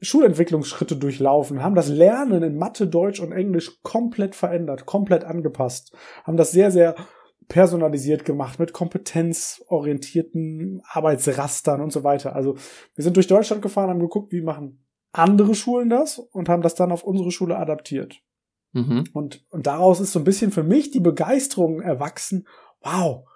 Schulentwicklungsschritte 0.00 0.96
durchlaufen, 0.96 1.62
haben 1.62 1.74
das 1.74 1.88
Lernen 1.88 2.42
in 2.42 2.58
Mathe, 2.58 2.86
Deutsch 2.86 3.20
und 3.20 3.32
Englisch 3.32 3.82
komplett 3.82 4.34
verändert, 4.34 4.86
komplett 4.86 5.24
angepasst, 5.24 5.94
haben 6.24 6.36
das 6.36 6.52
sehr, 6.52 6.70
sehr 6.70 6.94
personalisiert 7.48 8.24
gemacht 8.24 8.58
mit 8.58 8.72
kompetenzorientierten 8.72 10.82
Arbeitsrastern 10.88 11.80
und 11.80 11.92
so 11.92 12.04
weiter. 12.04 12.34
Also 12.34 12.56
wir 12.94 13.04
sind 13.04 13.16
durch 13.16 13.28
Deutschland 13.28 13.62
gefahren, 13.62 13.90
haben 13.90 14.00
geguckt, 14.00 14.32
wie 14.32 14.42
machen 14.42 14.84
andere 15.12 15.54
Schulen 15.54 15.88
das 15.88 16.18
und 16.18 16.48
haben 16.48 16.62
das 16.62 16.74
dann 16.74 16.92
auf 16.92 17.04
unsere 17.04 17.30
Schule 17.30 17.56
adaptiert. 17.56 18.20
Mhm. 18.72 19.04
Und, 19.12 19.44
und 19.48 19.66
daraus 19.66 20.00
ist 20.00 20.12
so 20.12 20.18
ein 20.18 20.24
bisschen 20.24 20.50
für 20.50 20.62
mich 20.62 20.90
die 20.90 21.00
Begeisterung 21.00 21.80
erwachsen. 21.80 22.46
Wow, 22.82 23.26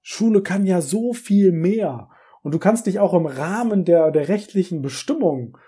Schule 0.00 0.42
kann 0.42 0.64
ja 0.64 0.80
so 0.80 1.12
viel 1.12 1.52
mehr. 1.52 2.08
Und 2.42 2.54
du 2.54 2.58
kannst 2.58 2.86
dich 2.86 3.00
auch 3.00 3.12
im 3.12 3.26
Rahmen 3.26 3.84
der, 3.84 4.10
der 4.12 4.28
rechtlichen 4.28 4.80
Bestimmungen 4.80 5.58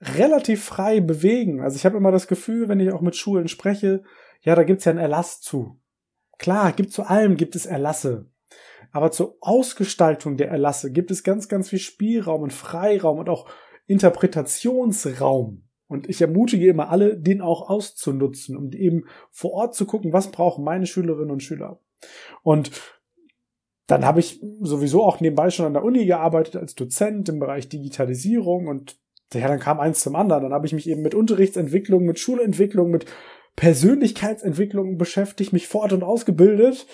relativ 0.00 0.64
frei 0.64 1.00
bewegen. 1.00 1.60
Also 1.60 1.76
ich 1.76 1.84
habe 1.84 1.96
immer 1.96 2.12
das 2.12 2.26
Gefühl, 2.26 2.68
wenn 2.68 2.80
ich 2.80 2.92
auch 2.92 3.00
mit 3.00 3.16
Schulen 3.16 3.48
spreche, 3.48 4.02
ja, 4.42 4.54
da 4.54 4.62
gibt's 4.62 4.84
ja 4.84 4.90
einen 4.90 4.98
Erlass 4.98 5.40
zu. 5.40 5.80
Klar, 6.38 6.72
gibt 6.72 6.92
zu 6.92 7.04
allem 7.04 7.36
gibt 7.36 7.56
es 7.56 7.66
Erlasse. 7.66 8.26
Aber 8.92 9.10
zur 9.10 9.36
Ausgestaltung 9.40 10.36
der 10.36 10.50
Erlasse 10.50 10.92
gibt 10.92 11.10
es 11.10 11.24
ganz, 11.24 11.48
ganz 11.48 11.70
viel 11.70 11.78
Spielraum 11.78 12.42
und 12.42 12.52
Freiraum 12.52 13.18
und 13.18 13.28
auch 13.28 13.48
Interpretationsraum. 13.86 15.64
Und 15.86 16.08
ich 16.08 16.20
ermutige 16.20 16.68
immer 16.68 16.90
alle, 16.90 17.16
den 17.16 17.40
auch 17.40 17.68
auszunutzen, 17.68 18.56
um 18.56 18.70
eben 18.72 19.04
vor 19.30 19.52
Ort 19.52 19.74
zu 19.74 19.86
gucken, 19.86 20.12
was 20.12 20.30
brauchen 20.30 20.64
meine 20.64 20.86
Schülerinnen 20.86 21.30
und 21.30 21.42
Schüler. 21.42 21.80
Und 22.42 22.70
dann 23.86 24.04
habe 24.04 24.20
ich 24.20 24.40
sowieso 24.60 25.04
auch 25.04 25.20
nebenbei 25.20 25.50
schon 25.50 25.66
an 25.66 25.74
der 25.74 25.84
Uni 25.84 26.06
gearbeitet 26.06 26.56
als 26.56 26.74
Dozent 26.74 27.28
im 27.28 27.38
Bereich 27.38 27.68
Digitalisierung 27.68 28.66
und 28.66 28.98
ja, 29.38 29.48
dann 29.48 29.60
kam 29.60 29.80
eins 29.80 30.00
zum 30.00 30.16
anderen. 30.16 30.42
Dann 30.42 30.52
habe 30.52 30.66
ich 30.66 30.72
mich 30.72 30.88
eben 30.88 31.02
mit 31.02 31.14
Unterrichtsentwicklung, 31.14 32.04
mit 32.04 32.18
Schulentwicklung, 32.18 32.90
mit 32.90 33.06
Persönlichkeitsentwicklung 33.56 34.98
beschäftigt, 34.98 35.52
mich 35.52 35.68
fort 35.68 35.92
und 35.92 36.02
ausgebildet. 36.02 36.86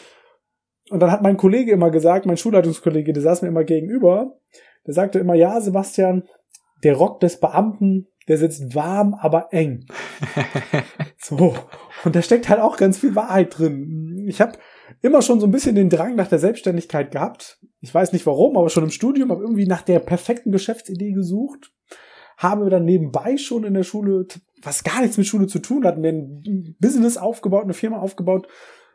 Und 0.90 1.00
dann 1.00 1.10
hat 1.10 1.22
mein 1.22 1.36
Kollege 1.36 1.72
immer 1.72 1.90
gesagt, 1.90 2.26
mein 2.26 2.36
Schulleitungskollege, 2.36 3.12
der 3.12 3.22
saß 3.22 3.42
mir 3.42 3.48
immer 3.48 3.64
gegenüber, 3.64 4.38
der 4.86 4.94
sagte 4.94 5.18
immer, 5.18 5.34
ja, 5.34 5.60
Sebastian, 5.60 6.24
der 6.82 6.96
Rock 6.96 7.20
des 7.20 7.38
Beamten, 7.38 8.08
der 8.28 8.38
sitzt 8.38 8.74
warm, 8.74 9.14
aber 9.14 9.52
eng. 9.52 9.86
so. 11.18 11.54
Und 12.04 12.16
da 12.16 12.22
steckt 12.22 12.48
halt 12.48 12.60
auch 12.60 12.76
ganz 12.76 12.98
viel 12.98 13.14
Wahrheit 13.14 13.58
drin. 13.58 14.24
Ich 14.28 14.40
habe 14.40 14.52
immer 15.02 15.22
schon 15.22 15.40
so 15.40 15.46
ein 15.46 15.52
bisschen 15.52 15.74
den 15.74 15.90
Drang 15.90 16.16
nach 16.16 16.28
der 16.28 16.38
Selbstständigkeit 16.38 17.10
gehabt. 17.10 17.58
Ich 17.80 17.94
weiß 17.94 18.12
nicht 18.12 18.26
warum, 18.26 18.56
aber 18.56 18.68
schon 18.68 18.84
im 18.84 18.90
Studium 18.90 19.30
habe 19.30 19.42
irgendwie 19.42 19.66
nach 19.66 19.82
der 19.82 20.00
perfekten 20.00 20.52
Geschäftsidee 20.52 21.12
gesucht 21.12 21.72
haben 22.40 22.62
wir 22.62 22.70
dann 22.70 22.86
nebenbei 22.86 23.36
schon 23.36 23.64
in 23.64 23.74
der 23.74 23.82
Schule, 23.82 24.26
was 24.62 24.82
gar 24.82 25.02
nichts 25.02 25.18
mit 25.18 25.26
Schule 25.26 25.46
zu 25.46 25.58
tun 25.58 25.84
hat, 25.84 25.98
mir 25.98 26.08
ein 26.08 26.74
Business 26.80 27.18
aufgebaut, 27.18 27.64
eine 27.64 27.74
Firma 27.74 27.98
aufgebaut, 27.98 28.48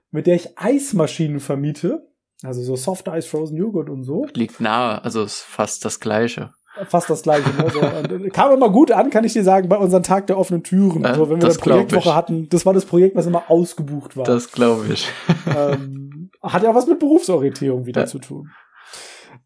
mit 0.09 0.25
der 0.25 0.35
ich 0.35 0.57
Eismaschinen 0.57 1.39
vermiete. 1.39 2.03
Also 2.43 2.63
so 2.63 2.75
Soft 2.75 3.07
Ice, 3.07 3.27
Frozen 3.29 3.55
Joghurt 3.55 3.89
und 3.89 4.03
so. 4.03 4.25
Liegt 4.33 4.59
nahe, 4.59 5.03
also 5.03 5.23
ist 5.23 5.41
fast 5.41 5.85
das 5.85 5.99
Gleiche. 5.99 6.53
Fast 6.87 7.09
das 7.09 7.21
Gleiche. 7.21 7.47
Ne? 7.51 7.69
So, 7.71 7.81
äh, 7.81 8.29
kam 8.31 8.51
immer 8.51 8.69
gut 8.69 8.91
an, 8.91 9.11
kann 9.11 9.23
ich 9.23 9.33
dir 9.33 9.43
sagen, 9.43 9.69
bei 9.69 9.77
unserem 9.77 10.03
Tag 10.03 10.25
der 10.27 10.39
offenen 10.39 10.63
Türen. 10.63 11.05
Also 11.05 11.29
wenn 11.29 11.39
wir 11.39 11.47
eine 11.47 11.57
Projektwoche 11.57 12.15
hatten, 12.15 12.49
das 12.49 12.65
war 12.65 12.73
das 12.73 12.85
Projekt, 12.85 13.15
was 13.15 13.27
immer 13.27 13.43
ausgebucht 13.49 14.17
war. 14.17 14.25
Das 14.25 14.51
glaube 14.51 14.87
ich. 14.91 15.07
ähm, 15.55 16.31
hat 16.41 16.63
ja 16.63 16.73
was 16.73 16.87
mit 16.87 16.99
Berufsorientierung 16.99 17.85
wieder 17.85 18.01
ja. 18.01 18.07
zu 18.07 18.17
tun. 18.17 18.49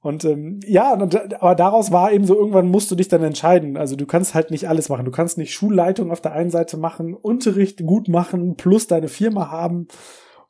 Und 0.01 0.24
ähm, 0.24 0.62
ja, 0.65 0.94
aber 0.94 1.56
daraus 1.56 1.91
war 1.91 2.12
eben 2.12 2.25
so, 2.25 2.36
irgendwann 2.36 2.70
musst 2.70 2.89
du 2.89 2.96
dich 2.96 3.10
dann 3.10 3.24
entscheiden. 3.24 3.75
Also 3.75 3.98
du 3.98 4.06
kannst 4.06 4.34
halt 4.34 4.50
nicht 4.50 4.70
alles 4.70 4.88
machen. 4.88 5.06
Du 5.06 5.12
kannst 5.12 5.38
nicht 5.38 5.53
Schulleitung 5.53 6.12
auf 6.12 6.22
der 6.22 6.32
einen 6.32 6.51
Seite 6.51 6.77
machen, 6.77 7.13
Unterricht 7.15 7.86
gut 7.86 8.08
machen, 8.08 8.56
plus 8.56 8.88
deine 8.88 9.10
Firma 9.10 9.51
haben. 9.51 9.88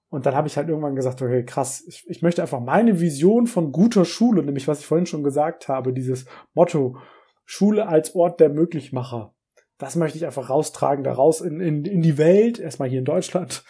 Und 0.10 0.26
dann 0.26 0.36
habe 0.36 0.48
ich 0.48 0.58
halt 0.58 0.70
irgendwann 0.70 0.96
gesagt, 0.96 1.22
okay, 1.22 1.44
krass, 1.44 1.84
ich, 1.88 2.06
ich 2.08 2.22
möchte 2.22 2.42
einfach 2.42 2.60
meine 2.60 3.00
Vision 3.00 3.48
von 3.48 3.72
guter 3.72 4.06
Schule, 4.06 4.44
nämlich 4.44 4.68
was 4.68 4.80
ich 4.80 4.86
vorhin 4.86 5.06
schon 5.06 5.24
gesagt 5.24 5.68
habe, 5.68 5.94
dieses 5.94 6.26
Motto, 6.54 6.98
Schule 7.46 7.88
als 7.88 8.14
Ort 8.16 8.40
der 8.40 8.50
Möglichmacher. 8.50 9.34
Das 9.80 9.96
möchte 9.96 10.18
ich 10.18 10.26
einfach 10.26 10.50
raustragen, 10.50 11.04
da 11.04 11.14
raus 11.14 11.42
in, 11.42 11.60
in, 11.60 11.86
in 11.86 12.02
die 12.02 12.18
Welt, 12.18 12.60
erstmal 12.60 12.90
hier 12.90 13.00
in 13.00 13.06
Deutschland 13.06 13.64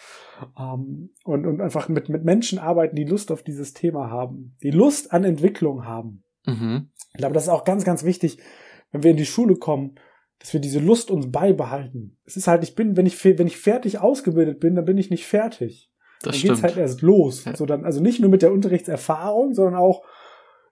ähm, 0.58 1.10
und, 1.24 1.46
und 1.46 1.60
einfach 1.60 1.88
mit, 1.88 2.08
mit 2.08 2.24
Menschen 2.24 2.58
arbeiten, 2.58 2.96
die 2.96 3.04
Lust 3.04 3.30
auf 3.30 3.42
dieses 3.42 3.74
Thema 3.74 4.10
haben, 4.10 4.56
die 4.62 4.70
Lust 4.70 5.12
an 5.12 5.24
Entwicklung 5.24 5.84
haben. 5.84 6.24
Mhm. 6.46 6.90
Ich 7.12 7.18
glaube, 7.18 7.34
das 7.34 7.44
ist 7.44 7.48
auch 7.48 7.64
ganz, 7.64 7.84
ganz 7.84 8.04
wichtig, 8.04 8.38
wenn 8.92 9.02
wir 9.02 9.10
in 9.10 9.16
die 9.16 9.26
Schule 9.26 9.56
kommen, 9.56 9.96
dass 10.38 10.52
wir 10.52 10.60
diese 10.60 10.80
Lust 10.80 11.10
uns 11.10 11.30
beibehalten. 11.30 12.18
Es 12.24 12.36
ist 12.36 12.46
halt, 12.46 12.62
ich 12.62 12.74
bin, 12.74 12.96
wenn 12.96 13.06
ich, 13.06 13.22
wenn 13.24 13.46
ich 13.46 13.58
fertig 13.58 13.98
ausgebildet 13.98 14.58
bin, 14.58 14.74
dann 14.74 14.86
bin 14.86 14.98
ich 14.98 15.10
nicht 15.10 15.26
fertig. 15.26 15.90
Das 16.22 16.32
dann 16.32 16.34
stimmt. 16.34 16.54
geht's 16.54 16.62
halt 16.62 16.76
erst 16.76 17.02
los. 17.02 17.44
Ja. 17.44 17.56
So 17.56 17.66
dann, 17.66 17.84
also 17.84 18.00
nicht 18.00 18.20
nur 18.20 18.30
mit 18.30 18.42
der 18.42 18.52
Unterrichtserfahrung, 18.52 19.54
sondern 19.54 19.74
auch, 19.74 20.02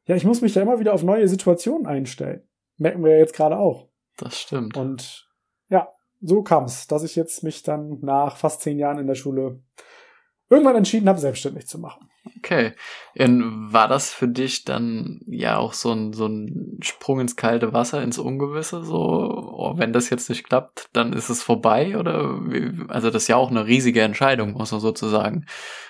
ja, 0.06 0.16
ich 0.16 0.24
muss 0.24 0.40
mich 0.40 0.54
da 0.54 0.62
immer 0.62 0.80
wieder 0.80 0.94
auf 0.94 1.02
neue 1.02 1.28
Situationen 1.28 1.86
einstellen. 1.86 2.42
Merken 2.78 3.04
wir 3.04 3.12
ja 3.12 3.18
jetzt 3.18 3.34
gerade 3.34 3.58
auch. 3.58 3.88
Das 4.16 4.38
stimmt. 4.38 4.76
Und 4.76 5.02
ja, 5.02 5.27
so 6.20 6.42
kam 6.42 6.64
es, 6.64 6.86
dass 6.86 7.02
ich 7.02 7.16
jetzt 7.16 7.42
mich 7.42 7.62
dann 7.62 7.98
nach 8.00 8.36
fast 8.36 8.60
zehn 8.62 8.78
Jahren 8.78 8.98
in 8.98 9.06
der 9.06 9.14
Schule 9.14 9.60
irgendwann 10.50 10.76
entschieden 10.76 11.08
habe, 11.08 11.18
selbstständig 11.18 11.66
zu 11.66 11.78
machen. 11.78 12.08
Okay. 12.38 12.72
Und 13.18 13.72
war 13.72 13.88
das 13.88 14.12
für 14.12 14.28
dich 14.28 14.64
dann 14.64 15.20
ja 15.26 15.58
auch 15.58 15.72
so 15.72 15.92
ein, 15.92 16.12
so 16.12 16.26
ein 16.26 16.78
Sprung 16.82 17.20
ins 17.20 17.36
kalte 17.36 17.72
Wasser, 17.72 18.02
ins 18.02 18.18
Ungewisse? 18.18 18.84
So, 18.84 18.96
oh, 18.96 19.74
wenn 19.76 19.92
das 19.92 20.10
jetzt 20.10 20.28
nicht 20.28 20.44
klappt, 20.44 20.88
dann 20.92 21.12
ist 21.12 21.28
es 21.28 21.42
vorbei? 21.42 21.98
Oder 21.98 22.40
also 22.88 23.10
das 23.10 23.24
ist 23.24 23.28
ja 23.28 23.36
auch 23.36 23.50
eine 23.50 23.66
riesige 23.66 24.02
Entscheidung, 24.02 24.52
muss 24.52 24.72
man 24.72 24.80
sozusagen. 24.80 25.46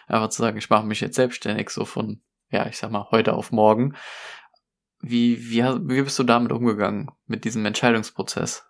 Einfach 0.07 0.29
zu 0.29 0.43
sagen, 0.43 0.59
ich 0.59 0.71
mache 0.71 0.87
mich 0.87 1.01
jetzt 1.01 1.17
selbstständig, 1.17 1.71
so 1.71 1.85
von, 1.85 2.21
ja, 2.51 2.67
ich 2.67 2.79
sag 2.79 2.91
mal, 2.91 3.09
heute 3.11 3.35
auf 3.35 3.53
morgen. 3.53 3.95
Wie, 5.01 5.51
wie, 5.51 5.63
wie 5.63 6.03
bist 6.03 6.19
du 6.19 6.25
damit 6.25 6.51
umgegangen, 6.51 7.11
mit 7.27 7.45
diesem 7.45 7.65
Entscheidungsprozess? 7.65 8.68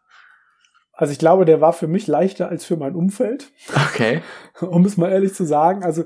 Also 0.99 1.13
ich 1.13 1.21
glaube, 1.21 1.45
der 1.45 1.61
war 1.61 1.73
für 1.73 1.87
mich 1.87 2.09
leichter 2.09 2.49
als 2.49 2.65
für 2.65 2.77
mein 2.77 2.97
Umfeld. 2.97 3.53
Okay. 3.93 4.21
um 4.61 4.85
es 4.85 4.97
mal 4.97 5.13
ehrlich 5.13 5.33
zu 5.33 5.45
sagen. 5.45 5.85
Also 5.85 6.03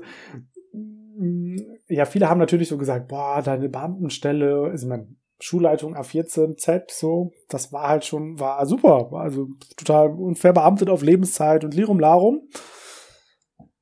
ja, 1.87 2.05
viele 2.05 2.29
haben 2.29 2.39
natürlich 2.39 2.67
so 2.67 2.77
gesagt, 2.77 3.07
boah, 3.07 3.41
deine 3.41 3.69
Beamtenstelle, 3.69 4.69
ist 4.69 4.85
meine 4.85 5.07
Schulleitung 5.39 5.97
A14Z, 5.97 6.91
so, 6.91 7.31
das 7.49 7.73
war 7.73 7.87
halt 7.89 8.05
schon, 8.05 8.39
war 8.39 8.63
super. 8.67 9.09
Also 9.13 9.47
total 9.77 10.09
unfair 10.11 10.53
beamtet 10.53 10.91
auf 10.91 11.01
Lebenszeit 11.01 11.63
und 11.63 11.73
Lirum 11.73 11.99
Larum. 11.99 12.47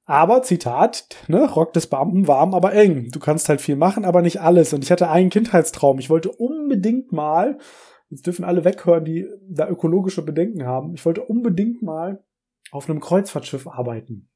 Aber, 0.06 0.44
Zitat, 0.44 1.10
ne, 1.28 1.44
Rock 1.52 1.74
des 1.74 1.88
Beamten 1.88 2.26
warm, 2.30 2.54
aber 2.54 2.74
eng. 2.74 3.10
Du 3.12 3.20
kannst 3.20 3.50
halt 3.50 3.60
viel 3.60 3.76
machen, 3.76 4.06
aber 4.06 4.22
nicht 4.22 4.40
alles. 4.40 4.74
Und 4.74 4.86
ich 4.86 4.92
hatte 4.92 5.10
einen 5.10 5.30
Kindheitstraum. 5.30 6.00
Ich 6.00 6.10
wollte 6.10 6.32
unbedingt 6.32 7.12
mal, 7.12 7.58
jetzt 8.12 8.28
dürfen 8.28 8.46
alle 8.46 8.64
weghören, 8.66 9.06
die 9.06 9.28
da 9.50 9.68
ökologische 9.68 10.24
Bedenken 10.24 10.66
haben. 10.66 10.94
Ich 10.94 11.06
wollte 11.06 11.24
unbedingt 11.24 11.82
mal 11.82 12.24
auf 12.72 12.90
einem 12.90 13.00
Kreuzfahrtschiff 13.00 13.68
arbeiten. 13.68 14.30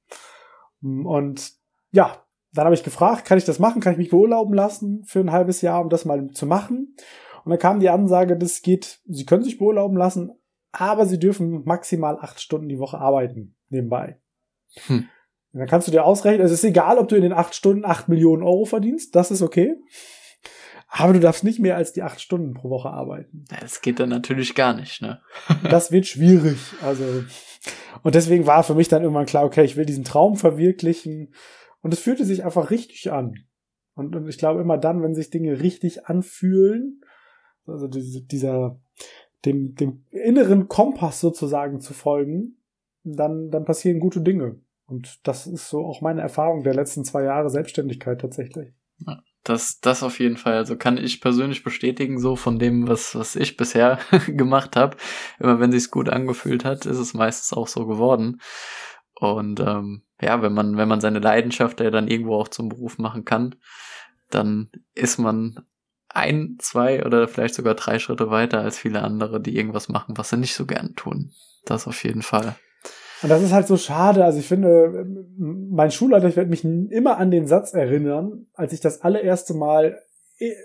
Und 0.82 1.52
ja, 1.92 2.26
dann 2.54 2.66
habe 2.66 2.76
ich 2.76 2.84
gefragt, 2.84 3.26
kann 3.26 3.38
ich 3.38 3.46
das 3.46 3.60
machen? 3.60 3.82
Kann 3.82 3.94
ich 3.94 4.00
mich 4.00 4.10
beurlauben 4.10 4.54
lassen 4.54 5.04
für 5.06 5.20
ein 5.20 5.32
halbes 5.32 5.62
Jahr, 5.62 5.82
um 5.82 5.90
das 5.90 6.06
mal 6.06 6.32
zu 6.32 6.46
machen? 6.46 6.96
Und 7.44 7.50
dann 7.50 7.60
kam 7.60 7.80
die 7.80 7.90
Ansage, 7.90 8.38
das 8.38 8.62
geht, 8.62 9.02
Sie 9.06 9.26
können 9.26 9.44
sich 9.44 9.58
beurlauben 9.58 9.98
lassen, 9.98 10.32
aber 10.72 11.06
Sie 11.06 11.20
dürfen 11.20 11.64
maximal 11.66 12.18
acht 12.20 12.42
Stunden 12.42 12.70
die 12.70 12.80
Woche 12.80 12.98
arbeiten 12.98 13.56
nebenbei. 13.70 14.20
Hm. 14.88 15.08
Und 15.54 15.60
dann 15.60 15.68
kannst 15.68 15.88
du 15.88 15.92
dir 15.92 16.06
ausrechnen, 16.06 16.46
es 16.46 16.52
ist 16.52 16.64
egal, 16.64 16.98
ob 16.98 17.08
du 17.08 17.16
in 17.16 17.22
den 17.22 17.34
acht 17.34 17.56
Stunden 17.56 17.86
acht 17.86 18.10
Millionen 18.10 18.44
Euro 18.44 18.66
verdienst, 18.66 19.16
das 19.16 19.32
ist 19.32 19.42
okay. 19.42 19.76
Aber 20.88 21.14
du 21.14 21.20
darfst 21.20 21.44
nicht 21.44 21.60
mehr 21.60 21.76
als 21.76 21.94
die 21.94 22.04
acht 22.04 22.22
Stunden 22.22 22.54
pro 22.54 22.70
Woche 22.70 22.90
arbeiten. 22.90 23.46
Das 23.60 23.82
geht 23.82 24.00
dann 24.00 24.10
natürlich 24.10 24.56
gar 24.56 24.74
nicht, 24.74 25.02
ne? 25.02 25.22
das 25.70 25.92
wird 25.92 26.06
schwierig. 26.06 26.58
Also, 26.82 27.04
und 28.04 28.16
deswegen 28.16 28.46
war 28.46 28.64
für 28.64 28.76
mich 28.76 28.88
dann 28.88 29.02
irgendwann 29.02 29.26
klar, 29.26 29.46
okay, 29.46 29.64
ich 29.66 29.76
will 29.76 29.86
diesen 29.86 30.04
Traum 30.04 30.36
verwirklichen. 30.36 31.34
Und 31.82 31.94
es 31.94 32.00
fühlte 32.00 32.26
sich 32.26 32.46
einfach 32.46 32.72
richtig 32.72 33.12
an. 33.12 33.46
Und, 33.96 34.16
und 34.16 34.28
ich 34.28 34.38
glaube 34.38 34.62
immer 34.62 34.78
dann, 34.78 35.02
wenn 35.02 35.16
sich 35.16 35.30
Dinge 35.30 35.62
richtig 35.62 36.06
anfühlen, 36.08 37.02
also 37.66 37.88
dieser, 37.88 38.80
dem, 39.46 39.76
dem 39.76 40.04
inneren 40.12 40.68
Kompass 40.68 41.20
sozusagen 41.20 41.80
zu 41.80 41.94
folgen, 41.94 42.58
dann, 43.04 43.50
dann 43.50 43.66
passieren 43.66 44.00
gute 44.00 44.22
Dinge. 44.22 44.60
Und 44.88 45.28
das 45.28 45.48
ist 45.48 45.70
so 45.70 45.86
auch 45.86 46.02
meine 46.02 46.22
Erfahrung 46.22 46.64
der 46.64 46.76
letzten 46.76 47.04
zwei 47.06 47.24
Jahre 47.24 47.50
Selbstständigkeit 47.50 48.22
tatsächlich. 48.22 48.74
Das, 49.46 49.80
das 49.80 50.02
auf 50.02 50.20
jeden 50.20 50.38
Fall. 50.38 50.56
Also 50.56 50.76
kann 50.76 50.98
ich 50.98 51.22
persönlich 51.22 51.64
bestätigen, 51.64 52.20
so 52.20 52.36
von 52.36 52.58
dem, 52.58 52.88
was, 52.88 53.14
was 53.14 53.36
ich 53.36 53.58
bisher 53.58 54.00
gemacht 54.28 54.76
habe. 54.76 54.98
Immer 55.40 55.60
wenn 55.60 55.72
sich's 55.72 55.92
gut 55.92 56.10
angefühlt 56.10 56.66
hat, 56.66 56.88
ist 56.88 56.98
es 56.98 57.14
meistens 57.14 57.56
auch 57.56 57.68
so 57.68 57.86
geworden. 57.86 58.42
Und 59.14 59.60
ähm, 59.60 60.02
ja, 60.20 60.42
wenn 60.42 60.54
man, 60.54 60.78
wenn 60.78 60.88
man 60.88 61.00
seine 61.00 61.20
Leidenschaft 61.20 61.80
ja 61.80 61.92
dann 61.92 62.08
irgendwo 62.08 62.36
auch 62.36 62.48
zum 62.48 62.70
Beruf 62.70 62.98
machen 62.98 63.24
kann, 63.24 63.56
dann 64.32 64.72
ist 64.96 65.20
man 65.20 65.64
ein, 66.10 66.58
zwei 66.60 67.06
oder 67.06 67.28
vielleicht 67.28 67.54
sogar 67.54 67.76
drei 67.76 68.00
Schritte 68.00 68.32
weiter 68.32 68.62
als 68.62 68.80
viele 68.80 69.04
andere, 69.04 69.40
die 69.40 69.56
irgendwas 69.56 69.90
machen, 69.90 70.18
was 70.18 70.32
sie 70.32 70.38
nicht 70.38 70.56
so 70.56 70.66
gern 70.66 70.96
tun. 70.96 71.32
Das 71.66 71.88
auf 71.88 72.04
jeden 72.04 72.24
Fall. 72.24 72.56
Und 73.22 73.30
das 73.30 73.42
ist 73.42 73.54
halt 73.54 73.68
so 73.68 73.78
schade. 73.78 74.24
Also 74.24 74.40
ich 74.40 74.48
finde, 74.48 75.06
mein 75.38 75.92
Schulleiter, 75.92 76.28
ich 76.28 76.36
werde 76.36 76.50
mich 76.50 76.64
immer 76.64 77.18
an 77.18 77.32
den 77.32 77.48
Satz 77.48 77.74
erinnern, 77.74 78.48
als 78.54 78.74
ich 78.74 78.82
das 78.82 79.02
allererste 79.02 79.54
Mal 79.54 80.00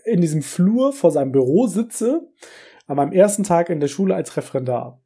in 0.05 0.21
diesem 0.21 0.43
Flur 0.43 0.93
vor 0.93 1.11
seinem 1.11 1.33
Büro 1.33 1.67
sitze, 1.67 2.29
an 2.87 2.97
meinem 2.97 3.13
ersten 3.13 3.45
Tag 3.45 3.71
in 3.71 3.81
der 3.81 3.89
Schule 3.89 4.15
als 4.15 4.37
Referendar. 4.37 5.01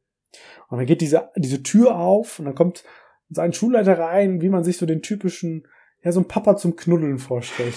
Und 0.69 0.79
dann 0.79 0.87
geht 0.87 1.01
diese, 1.01 1.29
diese 1.35 1.61
Tür 1.61 1.97
auf 1.97 2.39
und 2.39 2.45
dann 2.45 2.55
kommt 2.55 2.83
sein 3.29 3.53
Schulleiter 3.53 3.99
rein, 3.99 4.41
wie 4.41 4.49
man 4.49 4.63
sich 4.63 4.77
so 4.77 4.85
den 4.85 5.01
typischen, 5.01 5.67
ja, 6.03 6.11
so 6.11 6.19
ein 6.19 6.27
Papa 6.27 6.57
zum 6.57 6.75
Knuddeln 6.75 7.19
vorstellt. 7.19 7.75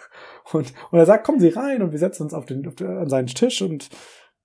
und, 0.52 0.72
und 0.90 0.98
er 0.98 1.06
sagt, 1.06 1.24
kommen 1.24 1.40
Sie 1.40 1.48
rein 1.48 1.82
und 1.82 1.92
wir 1.92 1.98
setzen 1.98 2.22
uns 2.22 2.34
auf 2.34 2.46
den, 2.46 2.66
auf 2.66 2.74
den, 2.74 2.88
an 2.88 3.08
seinen 3.08 3.26
Tisch 3.26 3.60
und, 3.60 3.88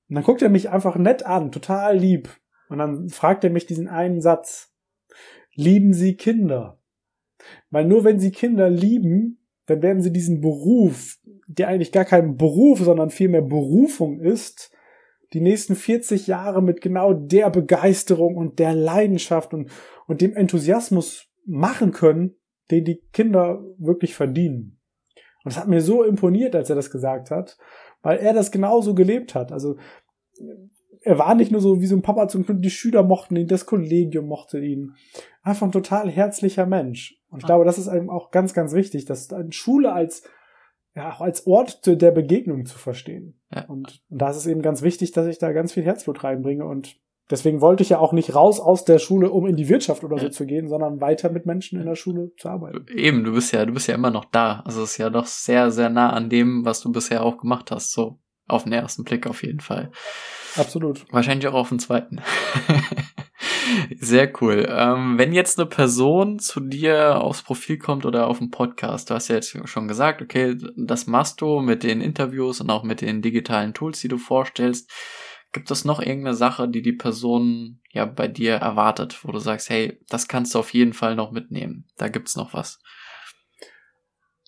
und 0.09 0.15
dann 0.15 0.23
guckt 0.23 0.41
er 0.41 0.49
mich 0.49 0.69
einfach 0.69 0.97
nett 0.97 1.25
an, 1.25 1.51
total 1.51 1.97
lieb. 1.97 2.29
Und 2.69 2.79
dann 2.79 3.09
fragt 3.09 3.43
er 3.43 3.49
mich 3.49 3.65
diesen 3.65 3.87
einen 3.87 4.21
Satz. 4.21 4.73
Lieben 5.53 5.93
Sie 5.93 6.15
Kinder? 6.15 6.79
Weil 7.69 7.85
nur 7.85 8.03
wenn 8.03 8.19
Sie 8.19 8.31
Kinder 8.31 8.69
lieben, 8.69 9.39
dann 9.67 9.81
werden 9.81 10.01
Sie 10.01 10.11
diesen 10.11 10.41
Beruf, 10.41 11.17
der 11.47 11.67
eigentlich 11.67 11.91
gar 11.91 12.05
kein 12.05 12.37
Beruf, 12.37 12.79
sondern 12.79 13.09
vielmehr 13.09 13.41
Berufung 13.41 14.19
ist, 14.19 14.71
die 15.33 15.41
nächsten 15.41 15.75
40 15.75 16.27
Jahre 16.27 16.61
mit 16.61 16.81
genau 16.81 17.13
der 17.13 17.49
Begeisterung 17.49 18.35
und 18.35 18.59
der 18.59 18.73
Leidenschaft 18.73 19.53
und, 19.53 19.69
und 20.07 20.21
dem 20.21 20.35
Enthusiasmus 20.35 21.27
machen 21.45 21.91
können, 21.91 22.35
den 22.71 22.85
die 22.85 23.01
Kinder 23.11 23.63
wirklich 23.77 24.15
verdienen. 24.15 24.79
Und 25.43 25.53
das 25.53 25.57
hat 25.57 25.67
mir 25.67 25.81
so 25.81 26.03
imponiert, 26.03 26.55
als 26.55 26.69
er 26.69 26.75
das 26.75 26.89
gesagt 26.89 27.31
hat, 27.31 27.57
weil 28.01 28.17
er 28.19 28.33
das 28.33 28.51
genauso 28.51 28.95
gelebt 28.95 29.35
hat. 29.35 29.51
Also 29.51 29.77
er 31.05 31.19
war 31.19 31.35
nicht 31.35 31.51
nur 31.51 31.61
so 31.61 31.81
wie 31.81 31.85
so 31.85 31.95
ein 31.95 32.01
Papa 32.01 32.27
zum 32.27 32.45
Glück, 32.45 32.61
die 32.61 32.71
Schüler 32.71 33.03
mochten 33.03 33.35
ihn, 33.35 33.47
das 33.47 33.65
Kollegium 33.67 34.27
mochte 34.27 34.59
ihn. 34.59 34.95
Einfach 35.43 35.67
ein 35.67 35.71
total 35.71 36.09
herzlicher 36.09 36.65
Mensch. 36.65 37.21
Und 37.29 37.39
ich 37.39 37.45
ah. 37.45 37.47
glaube, 37.47 37.65
das 37.65 37.77
ist 37.77 37.87
einem 37.87 38.09
auch 38.09 38.31
ganz, 38.31 38.53
ganz 38.53 38.73
wichtig, 38.73 39.05
dass 39.05 39.31
eine 39.31 39.51
Schule 39.51 39.93
als 39.93 40.23
ja, 40.95 41.11
auch 41.11 41.21
als 41.21 41.45
Ort 41.45 41.85
der 41.85 42.11
Begegnung 42.11 42.65
zu 42.65 42.77
verstehen. 42.77 43.39
Ja. 43.53 43.65
Und, 43.65 44.01
und 44.09 44.21
da 44.21 44.29
ist 44.29 44.37
es 44.37 44.47
eben 44.47 44.61
ganz 44.61 44.81
wichtig, 44.81 45.11
dass 45.11 45.27
ich 45.27 45.37
da 45.37 45.51
ganz 45.51 45.73
viel 45.73 45.83
Herzblut 45.83 46.23
reinbringe 46.23 46.65
und 46.65 46.97
Deswegen 47.31 47.59
wollte 47.59 47.81
ich 47.81 47.89
ja 47.89 47.97
auch 47.97 48.13
nicht 48.13 48.35
raus 48.35 48.59
aus 48.59 48.85
der 48.85 48.99
Schule, 48.99 49.31
um 49.31 49.47
in 49.47 49.55
die 49.55 49.67
Wirtschaft 49.67 50.03
oder 50.03 50.19
so 50.19 50.29
zu 50.29 50.45
gehen, 50.45 50.67
sondern 50.67 51.01
weiter 51.01 51.31
mit 51.31 51.47
Menschen 51.47 51.79
in 51.79 51.87
der 51.87 51.95
Schule 51.95 52.31
zu 52.37 52.49
arbeiten. 52.49 52.85
Eben, 52.95 53.23
du 53.23 53.33
bist 53.33 53.51
ja, 53.51 53.65
du 53.65 53.73
bist 53.73 53.87
ja 53.87 53.95
immer 53.95 54.11
noch 54.11 54.25
da. 54.25 54.61
Also 54.63 54.83
es 54.83 54.91
ist 54.91 54.97
ja 54.99 55.09
doch 55.09 55.25
sehr, 55.25 55.71
sehr 55.71 55.89
nah 55.89 56.11
an 56.11 56.29
dem, 56.29 56.65
was 56.65 56.81
du 56.81 56.91
bisher 56.91 57.23
auch 57.23 57.37
gemacht 57.37 57.71
hast. 57.71 57.93
So 57.93 58.19
auf 58.47 58.63
den 58.63 58.73
ersten 58.73 59.03
Blick 59.03 59.27
auf 59.27 59.43
jeden 59.43 59.59
Fall. 59.59 59.91
Absolut. 60.55 61.05
Wahrscheinlich 61.11 61.47
auch 61.47 61.53
auf 61.53 61.69
den 61.69 61.79
zweiten. 61.79 62.21
Sehr 63.99 64.31
cool. 64.41 64.67
Ähm, 64.69 65.17
wenn 65.17 65.33
jetzt 65.33 65.59
eine 65.59 65.67
Person 65.67 66.39
zu 66.39 66.59
dir 66.59 67.21
aufs 67.21 67.41
Profil 67.41 67.77
kommt 67.77 68.05
oder 68.05 68.27
auf 68.27 68.37
dem 68.37 68.51
Podcast, 68.51 69.09
du 69.09 69.15
hast 69.15 69.27
ja 69.27 69.35
jetzt 69.35 69.57
schon 69.67 69.87
gesagt, 69.87 70.21
okay, 70.21 70.55
das 70.77 71.07
machst 71.07 71.41
du 71.41 71.59
mit 71.59 71.83
den 71.83 72.01
Interviews 72.01 72.61
und 72.61 72.69
auch 72.69 72.83
mit 72.83 73.01
den 73.01 73.21
digitalen 73.21 73.73
Tools, 73.73 73.99
die 74.01 74.07
du 74.07 74.17
vorstellst. 74.17 74.89
Gibt 75.51 75.71
es 75.71 75.85
noch 75.85 75.99
irgendeine 75.99 76.35
Sache, 76.35 76.67
die 76.67 76.81
die 76.81 76.93
Person 76.93 77.79
ja 77.91 78.05
bei 78.05 78.27
dir 78.27 78.55
erwartet, 78.55 79.23
wo 79.23 79.31
du 79.31 79.39
sagst, 79.39 79.69
hey, 79.69 79.99
das 80.09 80.27
kannst 80.27 80.53
du 80.53 80.59
auf 80.59 80.73
jeden 80.73 80.93
Fall 80.93 81.15
noch 81.15 81.31
mitnehmen. 81.31 81.85
Da 81.97 82.09
gibt's 82.09 82.35
noch 82.35 82.53
was. 82.53 82.79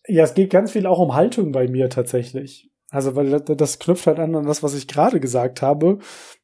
Ja, 0.08 0.24
es 0.24 0.34
geht 0.34 0.52
ganz 0.52 0.72
viel 0.72 0.86
auch 0.86 1.00
um 1.00 1.16
Haltung 1.16 1.52
bei 1.52 1.68
mir 1.68 1.90
tatsächlich. 1.90 2.70
Also, 2.90 3.16
weil 3.16 3.40
das 3.42 3.80
knüpft 3.80 4.08
halt 4.08 4.20
an 4.20 4.36
an 4.36 4.46
das, 4.46 4.64
was 4.64 4.74
ich 4.74 4.88
gerade 4.88 5.20
gesagt 5.20 5.62
habe. 5.62 6.00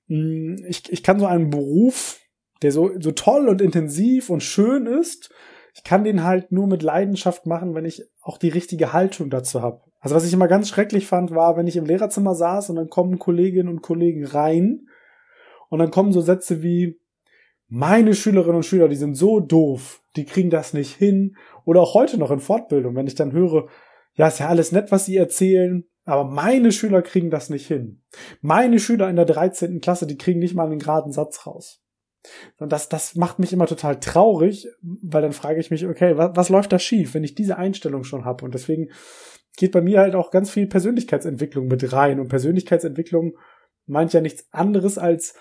Hm, 0.08 0.66
ich, 0.68 0.92
ich 0.92 1.04
kann 1.04 1.20
so 1.20 1.26
einen 1.26 1.50
Beruf, 1.50 2.20
der 2.62 2.72
so, 2.72 2.92
so 3.00 3.12
toll 3.12 3.48
und 3.48 3.62
intensiv 3.62 4.30
und 4.30 4.44
schön 4.44 4.86
ist, 4.86 5.34
ich 5.76 5.84
kann 5.84 6.04
den 6.04 6.24
halt 6.24 6.52
nur 6.52 6.68
mit 6.68 6.84
Leidenschaft 6.84 7.46
machen, 7.46 7.74
wenn 7.74 7.86
ich 7.86 8.04
auch 8.22 8.38
die 8.38 8.50
richtige 8.50 8.94
Haltung 8.94 9.30
dazu 9.30 9.62
habe. 9.62 9.82
Also 10.00 10.16
was 10.16 10.26
ich 10.26 10.34
immer 10.34 10.48
ganz 10.48 10.70
schrecklich 10.70 11.08
fand, 11.08 11.32
war, 11.32 11.58
wenn 11.58 11.66
ich 11.66 11.78
im 11.78 11.86
Lehrerzimmer 11.86 12.36
saß 12.36 12.70
und 12.70 12.76
dann 12.76 12.90
kommen 12.90 13.20
Kolleginnen 13.20 13.70
und 13.70 13.82
Kollegen 13.82 14.26
rein 14.26 14.88
und 15.70 15.80
dann 15.80 15.92
kommen 15.92 16.12
so 16.12 16.22
Sätze 16.22 16.62
wie, 16.62 17.00
meine 17.76 18.14
Schülerinnen 18.14 18.58
und 18.58 18.66
Schüler, 18.66 18.88
die 18.88 18.96
sind 18.96 19.16
so 19.16 19.40
doof, 19.40 20.04
die 20.16 20.26
kriegen 20.26 20.52
das 20.52 20.74
nicht 20.74 20.96
hin. 20.96 21.38
Oder 21.66 21.82
auch 21.82 21.96
heute 21.96 22.20
noch 22.20 22.30
in 22.30 22.40
Fortbildung, 22.40 22.96
wenn 22.96 23.08
ich 23.08 23.16
dann 23.16 23.32
höre, 23.32 23.68
ja, 24.14 24.28
ist 24.28 24.40
ja 24.40 24.48
alles 24.48 24.72
nett, 24.72 24.92
was 24.92 25.06
sie 25.06 25.18
erzählen, 25.18 25.84
aber 26.06 26.26
meine 26.26 26.72
Schüler 26.72 27.02
kriegen 27.02 27.30
das 27.30 27.50
nicht 27.50 27.68
hin. 27.68 28.02
Meine 28.42 28.80
Schüler 28.80 29.10
in 29.10 29.16
der 29.16 29.26
13. 29.26 29.80
Klasse, 29.82 30.06
die 30.06 30.18
kriegen 30.18 30.40
nicht 30.40 30.56
mal 30.56 30.66
einen 30.66 30.80
geraden 30.80 31.12
Satz 31.12 31.46
raus. 31.46 31.82
Und 32.58 32.72
das, 32.72 32.90
das 32.90 33.16
macht 33.16 33.40
mich 33.40 33.52
immer 33.52 33.68
total 33.68 34.00
traurig, 34.00 34.68
weil 34.82 35.22
dann 35.22 35.34
frage 35.34 35.60
ich 35.60 35.72
mich, 35.72 35.86
okay, 35.86 36.18
was, 36.18 36.32
was 36.36 36.50
läuft 36.50 36.72
da 36.72 36.80
schief, 36.80 37.14
wenn 37.14 37.24
ich 37.24 37.36
diese 37.36 37.58
Einstellung 37.58 38.04
schon 38.04 38.26
habe? 38.26 38.46
Und 38.46 38.54
deswegen 38.54 38.90
geht 39.58 39.72
bei 39.72 39.82
mir 39.82 40.00
halt 40.00 40.16
auch 40.16 40.32
ganz 40.32 40.50
viel 40.50 40.68
Persönlichkeitsentwicklung 40.68 41.68
mit 41.68 41.92
rein. 41.92 42.20
Und 42.20 42.30
Persönlichkeitsentwicklung 42.30 43.38
meint 43.86 44.14
ja 44.14 44.22
nichts 44.22 44.48
anderes 44.52 44.98
als, 44.98 45.36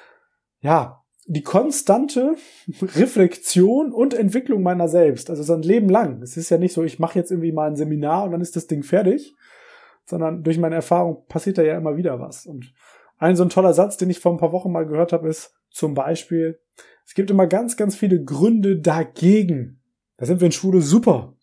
ja, 0.61 1.03
die 1.27 1.43
konstante 1.43 2.35
Reflexion 2.81 3.93
und 3.93 4.13
Entwicklung 4.13 4.63
meiner 4.63 4.89
selbst. 4.89 5.31
Also 5.31 5.45
so 5.45 5.55
ein 5.55 5.63
Leben 5.63 5.89
lang. 5.89 6.21
Es 6.23 6.37
ist 6.37 6.51
ja 6.51 6.59
nicht 6.59 6.73
so, 6.73 6.83
ich 6.83 6.99
mache 6.99 7.19
jetzt 7.19 7.31
irgendwie 7.31 7.53
mal 7.53 7.69
ein 7.69 7.77
Seminar 7.77 8.25
und 8.25 8.33
dann 8.33 8.41
ist 8.41 8.57
das 8.57 8.67
Ding 8.67 8.83
fertig, 8.83 9.37
sondern 10.13 10.43
durch 10.43 10.59
meine 10.59 10.75
Erfahrung 10.75 11.25
passiert 11.27 11.57
da 11.57 11.63
ja 11.63 11.75
immer 11.75 11.97
wieder 11.97 12.21
was. 12.21 12.45
Und 12.45 12.75
ein 13.17 13.35
so 13.35 13.45
ein 13.45 13.49
toller 13.49 13.73
Satz, 13.73 13.97
den 13.97 14.11
ich 14.11 14.21
vor 14.21 14.31
ein 14.31 14.37
paar 14.37 14.53
Wochen 14.53 14.71
mal 14.71 14.87
gehört 14.87 15.15
habe, 15.15 15.27
ist 15.27 15.55
zum 15.71 15.95
Beispiel, 15.95 16.61
es 17.07 17.15
gibt 17.15 17.31
immer 17.31 17.47
ganz, 17.47 17.79
ganz 17.79 17.97
viele 17.97 18.23
Gründe 18.23 18.79
dagegen. 18.79 19.81
Da 20.19 20.27
sind 20.27 20.43
wir 20.43 20.47
in 20.47 20.53
Schule 20.53 20.83
super, 20.83 21.35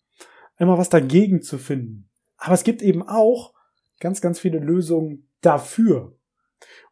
immer 0.56 0.78
was 0.78 0.88
dagegen 0.88 1.42
zu 1.42 1.58
finden. 1.58 2.08
Aber 2.36 2.54
es 2.54 2.62
gibt 2.62 2.80
eben 2.80 3.02
auch 3.02 3.54
ganz, 3.98 4.20
ganz 4.20 4.38
viele 4.38 4.60
Lösungen 4.60 5.28
dafür. 5.40 6.16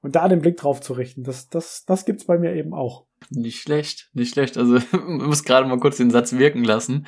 Und 0.01 0.17
da 0.17 0.27
den 0.27 0.41
Blick 0.41 0.57
drauf 0.57 0.81
zu 0.81 0.95
richten, 0.95 1.23
das, 1.23 1.49
das, 1.49 1.85
das 1.85 2.07
gibt's 2.07 2.25
bei 2.25 2.39
mir 2.39 2.55
eben 2.57 2.75
auch. 2.75 3.07
Nicht 3.31 3.61
schlecht, 3.61 4.11
nicht 4.15 4.33
schlecht. 4.33 4.59
Also 4.59 4.81
muss 5.07 5.45
gerade 5.45 5.69
mal 5.69 5.79
kurz 5.79 5.99
den 5.99 6.11
Satz 6.11 6.33
wirken 6.33 6.65
lassen. 6.65 7.07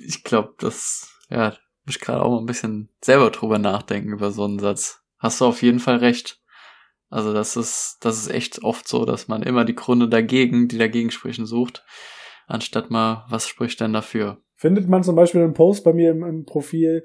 Ich 0.00 0.24
glaube, 0.24 0.54
das, 0.56 1.12
ja, 1.28 1.52
ich 1.90 2.00
gerade 2.00 2.22
auch 2.22 2.30
mal 2.30 2.38
ein 2.38 2.46
bisschen 2.46 2.88
selber 3.02 3.30
drüber 3.30 3.58
nachdenken 3.58 4.12
über 4.12 4.30
so 4.30 4.44
einen 4.44 4.58
Satz. 4.58 5.02
Hast 5.18 5.40
du 5.40 5.46
auf 5.46 5.62
jeden 5.62 5.80
Fall 5.80 5.96
recht. 5.96 6.40
Also 7.10 7.32
das 7.32 7.56
ist, 7.56 7.98
das 8.00 8.18
ist 8.18 8.30
echt 8.30 8.62
oft 8.62 8.86
so, 8.86 9.04
dass 9.04 9.28
man 9.28 9.42
immer 9.42 9.64
die 9.64 9.74
Gründe 9.74 10.08
dagegen, 10.08 10.68
die 10.68 10.78
dagegen 10.78 11.10
sprechen, 11.10 11.46
sucht, 11.46 11.84
anstatt 12.46 12.90
mal, 12.90 13.24
was 13.28 13.48
spricht 13.48 13.80
denn 13.80 13.94
dafür? 13.94 14.38
Findet 14.54 14.88
man 14.88 15.02
zum 15.02 15.16
Beispiel 15.16 15.42
einen 15.42 15.54
Post 15.54 15.84
bei 15.84 15.92
mir 15.92 16.10
im, 16.10 16.22
im 16.22 16.44
Profil, 16.44 17.04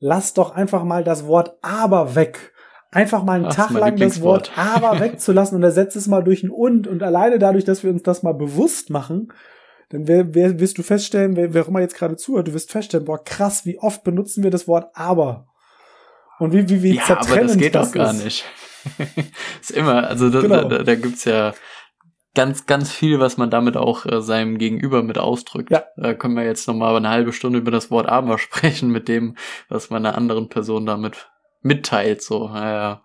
lass 0.00 0.34
doch 0.34 0.50
einfach 0.50 0.84
mal 0.84 1.04
das 1.04 1.26
Wort 1.26 1.56
aber 1.62 2.14
weg. 2.14 2.52
Einfach 2.90 3.24
mal 3.24 3.34
einen 3.34 3.46
Ach, 3.46 3.54
Tag 3.54 3.70
lang 3.70 3.96
das 3.96 4.22
Wort 4.22 4.52
aber 4.56 5.00
wegzulassen 5.00 5.56
und 5.56 5.62
ersetzt 5.62 5.96
es 5.96 6.06
mal 6.06 6.22
durch 6.22 6.42
ein 6.42 6.50
und 6.50 6.86
und 6.86 7.02
alleine 7.02 7.38
dadurch, 7.38 7.64
dass 7.64 7.82
wir 7.82 7.90
uns 7.90 8.02
das 8.02 8.22
mal 8.22 8.34
bewusst 8.34 8.90
machen, 8.90 9.32
dann 9.94 10.08
wer, 10.08 10.34
wer, 10.34 10.58
wirst 10.58 10.76
du 10.78 10.82
feststellen, 10.82 11.36
wer, 11.36 11.54
wer 11.54 11.62
auch 11.62 11.68
immer 11.68 11.80
jetzt 11.80 11.94
gerade 11.94 12.16
zuhört, 12.16 12.48
du 12.48 12.54
wirst 12.54 12.72
feststellen, 12.72 13.06
boah, 13.06 13.22
krass, 13.22 13.64
wie 13.64 13.78
oft 13.78 14.02
benutzen 14.02 14.42
wir 14.42 14.50
das 14.50 14.66
Wort 14.66 14.90
aber. 14.94 15.46
Und 16.40 16.52
wie, 16.52 16.68
wie, 16.68 16.82
wie 16.82 16.96
ja, 16.96 17.04
aber 17.08 17.36
das 17.36 17.56
geht 17.56 17.76
das 17.76 17.92
doch 17.92 17.94
gar 17.94 18.10
ist. 18.10 18.24
nicht. 18.24 18.44
ist 19.60 19.70
immer, 19.70 20.08
also 20.08 20.30
da, 20.30 20.40
genau. 20.40 20.64
da, 20.64 20.82
da 20.82 20.94
gibt's 20.96 21.24
ja 21.24 21.54
ganz, 22.34 22.66
ganz 22.66 22.90
viel, 22.90 23.20
was 23.20 23.36
man 23.36 23.50
damit 23.50 23.76
auch 23.76 24.04
äh, 24.04 24.20
seinem 24.20 24.58
Gegenüber 24.58 25.04
mit 25.04 25.16
ausdrückt. 25.16 25.70
Ja. 25.70 25.84
Da 25.96 26.12
können 26.12 26.34
wir 26.34 26.44
jetzt 26.44 26.66
nochmal 26.66 26.96
eine 26.96 27.08
halbe 27.08 27.32
Stunde 27.32 27.60
über 27.60 27.70
das 27.70 27.92
Wort 27.92 28.08
aber 28.08 28.38
sprechen 28.40 28.90
mit 28.90 29.06
dem, 29.06 29.36
was 29.68 29.90
man 29.90 30.04
einer 30.04 30.18
anderen 30.18 30.48
Person 30.48 30.86
damit 30.86 31.30
mitteilt, 31.62 32.20
so, 32.20 32.48
ja. 32.48 33.02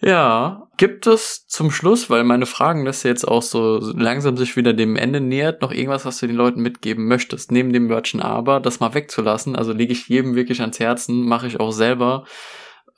Ja, 0.00 0.68
gibt 0.76 1.06
es 1.06 1.46
zum 1.46 1.70
Schluss, 1.70 2.10
weil 2.10 2.22
meine 2.22 2.46
Fragen 2.46 2.84
das 2.84 3.02
jetzt 3.02 3.26
auch 3.26 3.40
so 3.40 3.78
langsam 3.78 4.36
sich 4.36 4.54
wieder 4.56 4.74
dem 4.74 4.96
Ende 4.96 5.20
nähert, 5.20 5.62
noch 5.62 5.72
irgendwas, 5.72 6.04
was 6.04 6.18
du 6.18 6.26
den 6.26 6.36
Leuten 6.36 6.60
mitgeben 6.60 7.06
möchtest, 7.08 7.50
neben 7.50 7.72
dem 7.72 7.88
Wörtchen 7.88 8.20
aber, 8.20 8.60
das 8.60 8.80
mal 8.80 8.92
wegzulassen, 8.92 9.56
also 9.56 9.72
lege 9.72 9.92
ich 9.92 10.08
jedem 10.08 10.34
wirklich 10.34 10.60
ans 10.60 10.78
Herzen, 10.78 11.24
mache 11.26 11.46
ich 11.46 11.60
auch 11.60 11.72
selber, 11.72 12.24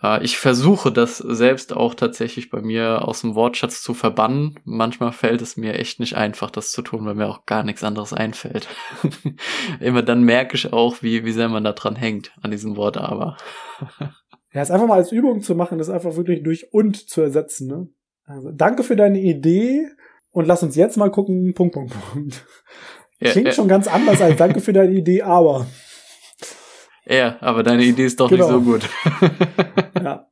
äh, 0.03 0.23
ich 0.25 0.39
versuche 0.39 0.93
das 0.93 1.19
selbst 1.19 1.73
auch 1.73 1.95
tatsächlich 1.95 2.51
bei 2.51 2.61
mir 2.61 3.07
aus 3.07 3.21
dem 3.23 3.35
Wortschatz 3.35 3.83
zu 3.83 3.95
verbannen. 3.95 4.59
Manchmal 4.65 5.13
fällt 5.13 5.43
es 5.43 5.57
mir 5.57 5.75
echt 5.75 6.01
nicht 6.01 6.17
einfach, 6.17 6.51
das 6.51 6.73
zu 6.73 6.83
tun, 6.83 7.05
weil 7.05 7.15
mir 7.15 7.29
auch 7.29 7.47
gar 7.47 7.63
nichts 7.63 7.85
anderes 7.85 8.13
einfällt. 8.13 8.69
Immer 9.81 10.03
dann 10.03 10.23
merke 10.23 10.57
ich 10.57 10.73
auch, 10.73 11.03
wie, 11.03 11.25
wie 11.25 11.33
sehr 11.33 11.49
man 11.49 11.65
da 11.65 11.73
dran 11.73 11.97
hängt, 11.97 12.33
an 12.43 12.51
diesem 12.51 12.77
Wort 12.77 12.97
aber. 12.97 13.37
ja, 14.59 14.63
es 14.63 14.73
einfach 14.73 14.89
mal 14.89 14.97
als 14.97 15.13
Übung 15.13 15.41
zu 15.41 15.55
machen, 15.55 15.79
das 15.79 15.89
einfach 15.89 16.17
wirklich 16.17 16.43
durch 16.43 16.73
und 16.73 17.09
zu 17.09 17.21
ersetzen. 17.21 17.69
Ne? 17.69 17.89
Also, 18.25 18.51
danke 18.51 18.83
für 18.83 18.97
deine 18.97 19.21
Idee 19.21 19.87
und 20.33 20.49
lass 20.49 20.65
uns 20.65 20.75
jetzt 20.75 20.97
mal 20.97 21.13
gucken, 21.13 21.55
Punkt, 21.55 21.75
Punkt, 21.75 21.95
Punkt. 22.13 22.45
Klingt 23.21 23.47
ja, 23.47 23.53
schon 23.53 23.69
ganz 23.69 23.87
anders 23.87 24.21
als 24.21 24.37
danke 24.37 24.61
für 24.61 24.73
deine 24.73 24.95
Idee, 24.95 25.23
aber. 25.23 25.69
Ja, 27.07 27.37
aber 27.41 27.63
deine 27.63 27.85
Idee 27.85 28.07
ist 28.07 28.19
doch 28.19 28.29
genau. 28.29 28.47
nicht 28.47 28.53
so 28.53 28.61
gut. 28.63 28.89
ja. 30.03 30.27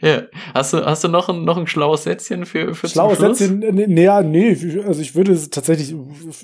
Ja. 0.00 0.22
Hast 0.54 0.72
du, 0.72 0.86
hast 0.86 1.04
du 1.04 1.08
noch 1.08 1.28
ein, 1.28 1.44
noch 1.44 1.58
ein 1.58 1.66
schlaues 1.66 2.04
Sätzchen 2.04 2.46
für, 2.46 2.74
für 2.74 2.88
Schlaues 2.88 3.18
Sätzchen? 3.18 3.58
Nee, 3.58 3.86
nee, 3.86 4.22
nee, 4.22 4.82
also 4.86 5.02
ich 5.02 5.14
würde 5.14 5.38
tatsächlich, 5.50 5.94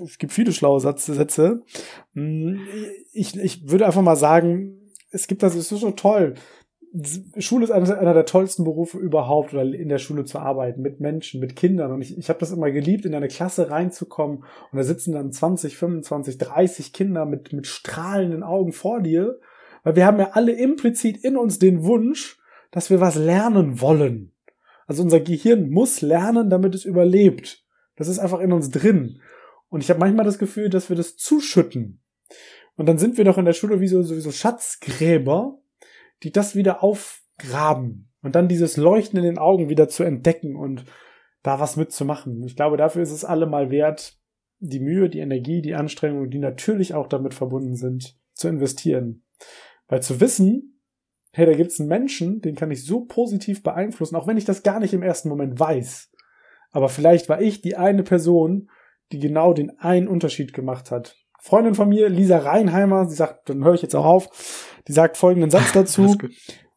es 0.04 0.18
gibt 0.18 0.34
viele 0.34 0.52
schlaue 0.52 0.80
Sätze. 0.80 1.62
Hm, 2.12 2.60
ich, 3.14 3.38
ich 3.38 3.70
würde 3.70 3.86
einfach 3.86 4.02
mal 4.02 4.16
sagen, 4.16 4.92
es 5.10 5.26
gibt 5.26 5.42
das, 5.42 5.54
es 5.54 5.72
ist 5.72 5.80
so 5.80 5.92
toll. 5.92 6.34
Schule 7.38 7.64
ist 7.64 7.70
einer, 7.70 7.98
einer 7.98 8.14
der 8.14 8.24
tollsten 8.24 8.64
Berufe 8.64 8.98
überhaupt, 8.98 9.52
oder 9.52 9.62
in 9.62 9.88
der 9.88 9.98
Schule 9.98 10.24
zu 10.24 10.38
arbeiten, 10.38 10.80
mit 10.82 11.00
Menschen, 11.00 11.40
mit 11.40 11.56
Kindern. 11.56 11.92
Und 11.92 12.00
ich, 12.00 12.16
ich 12.16 12.28
habe 12.28 12.38
das 12.38 12.52
immer 12.52 12.70
geliebt, 12.70 13.04
in 13.04 13.14
eine 13.14 13.28
Klasse 13.28 13.70
reinzukommen 13.70 14.38
und 14.70 14.76
da 14.76 14.82
sitzen 14.82 15.12
dann 15.12 15.32
20, 15.32 15.76
25, 15.76 16.38
30 16.38 16.92
Kinder 16.92 17.26
mit, 17.26 17.52
mit 17.52 17.66
strahlenden 17.66 18.42
Augen 18.42 18.72
vor 18.72 19.00
dir 19.00 19.38
weil 19.86 19.94
wir 19.94 20.04
haben 20.04 20.18
ja 20.18 20.30
alle 20.32 20.50
implizit 20.50 21.22
in 21.22 21.36
uns 21.36 21.60
den 21.60 21.84
Wunsch, 21.84 22.40
dass 22.72 22.90
wir 22.90 23.00
was 23.00 23.14
lernen 23.14 23.80
wollen. 23.80 24.32
Also 24.88 25.04
unser 25.04 25.20
Gehirn 25.20 25.70
muss 25.70 26.00
lernen, 26.00 26.50
damit 26.50 26.74
es 26.74 26.84
überlebt. 26.84 27.64
Das 27.94 28.08
ist 28.08 28.18
einfach 28.18 28.40
in 28.40 28.52
uns 28.52 28.72
drin. 28.72 29.20
Und 29.68 29.84
ich 29.84 29.88
habe 29.88 30.00
manchmal 30.00 30.24
das 30.24 30.40
Gefühl, 30.40 30.70
dass 30.70 30.88
wir 30.88 30.96
das 30.96 31.16
zuschütten. 31.16 32.02
Und 32.74 32.86
dann 32.86 32.98
sind 32.98 33.16
wir 33.16 33.24
doch 33.24 33.38
in 33.38 33.44
der 33.44 33.52
Schule 33.52 33.80
wie 33.80 33.86
so, 33.86 34.02
sowieso 34.02 34.32
Schatzgräber, 34.32 35.56
die 36.22 36.32
das 36.32 36.54
wieder 36.54 36.82
aufgraben 36.82 38.12
und 38.22 38.34
dann 38.34 38.48
dieses 38.48 38.76
Leuchten 38.76 39.18
in 39.18 39.24
den 39.24 39.38
Augen 39.38 39.68
wieder 39.68 39.88
zu 39.88 40.02
entdecken 40.02 40.56
und 40.56 40.84
da 41.42 41.60
was 41.60 41.76
mitzumachen. 41.76 42.42
Ich 42.44 42.56
glaube, 42.56 42.76
dafür 42.76 43.02
ist 43.02 43.12
es 43.12 43.24
allemal 43.24 43.70
wert, 43.70 44.18
die 44.58 44.80
Mühe, 44.80 45.08
die 45.08 45.20
Energie, 45.20 45.62
die 45.62 45.74
Anstrengung, 45.74 46.30
die 46.30 46.38
natürlich 46.38 46.94
auch 46.94 47.06
damit 47.06 47.34
verbunden 47.34 47.76
sind, 47.76 48.18
zu 48.34 48.48
investieren. 48.48 49.24
Weil 49.86 50.02
zu 50.02 50.20
wissen, 50.20 50.80
hey, 51.32 51.46
da 51.46 51.52
gibt's 51.52 51.78
einen 51.78 51.88
Menschen, 51.88 52.40
den 52.40 52.54
kann 52.54 52.70
ich 52.70 52.84
so 52.84 53.04
positiv 53.04 53.62
beeinflussen, 53.62 54.16
auch 54.16 54.26
wenn 54.26 54.38
ich 54.38 54.44
das 54.44 54.62
gar 54.62 54.80
nicht 54.80 54.94
im 54.94 55.02
ersten 55.02 55.28
Moment 55.28 55.60
weiß. 55.60 56.10
Aber 56.70 56.88
vielleicht 56.88 57.28
war 57.28 57.40
ich 57.40 57.60
die 57.60 57.76
eine 57.76 58.02
Person, 58.02 58.70
die 59.12 59.18
genau 59.18 59.52
den 59.52 59.78
einen 59.78 60.08
Unterschied 60.08 60.52
gemacht 60.52 60.90
hat. 60.90 61.16
Freundin 61.40 61.74
von 61.74 61.88
mir, 61.88 62.08
Lisa 62.08 62.38
Reinheimer, 62.38 63.06
sie 63.08 63.16
sagt, 63.16 63.48
dann 63.48 63.64
höre 63.64 63.74
ich 63.74 63.82
jetzt 63.82 63.94
auch 63.94 64.04
auf, 64.04 64.28
die 64.88 64.92
sagt 64.92 65.16
folgenden 65.16 65.50
Satz 65.50 65.72
dazu. 65.74 66.16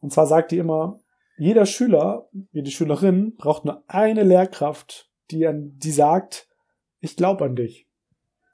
und 0.02 0.13
zwar 0.13 0.28
sagt 0.28 0.52
die 0.52 0.58
immer, 0.58 1.00
jeder 1.38 1.65
Schüler, 1.65 2.28
jede 2.52 2.69
Schülerin 2.69 3.36
braucht 3.38 3.65
nur 3.65 3.84
eine 3.88 4.24
Lehrkraft, 4.24 5.10
die, 5.32 5.48
an, 5.48 5.78
die 5.78 5.91
sagt, 5.91 6.48
ich 7.00 7.15
glaube 7.15 7.45
an 7.45 7.56
dich. 7.56 7.88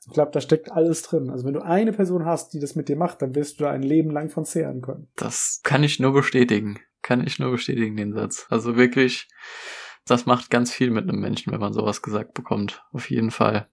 Ich 0.07 0.13
glaube, 0.13 0.31
da 0.31 0.39
steckt 0.39 0.71
alles 0.71 1.01
drin. 1.01 1.31
Also 1.31 1.45
wenn 1.45 1.53
du 1.53 1.63
eine 1.63 1.91
Person 1.91 2.25
hast, 2.25 2.53
die 2.53 2.59
das 2.59 2.75
mit 2.75 2.89
dir 2.89 2.95
macht, 2.95 3.23
dann 3.23 3.33
wirst 3.33 3.59
du 3.59 3.63
da 3.63 3.71
ein 3.71 3.81
Leben 3.81 4.11
lang 4.11 4.29
von 4.29 4.45
zehren 4.45 4.81
können. 4.81 5.09
Das 5.15 5.61
kann 5.63 5.83
ich 5.83 5.99
nur 5.99 6.13
bestätigen. 6.13 6.79
Kann 7.01 7.25
ich 7.25 7.39
nur 7.39 7.51
bestätigen, 7.51 7.97
den 7.97 8.13
Satz. 8.13 8.45
Also 8.49 8.75
wirklich, 8.75 9.27
das 10.05 10.27
macht 10.27 10.51
ganz 10.51 10.71
viel 10.71 10.91
mit 10.91 11.09
einem 11.09 11.19
Menschen, 11.19 11.51
wenn 11.51 11.59
man 11.59 11.73
sowas 11.73 12.03
gesagt 12.03 12.35
bekommt. 12.35 12.83
Auf 12.91 13.09
jeden 13.09 13.31
Fall. 13.31 13.67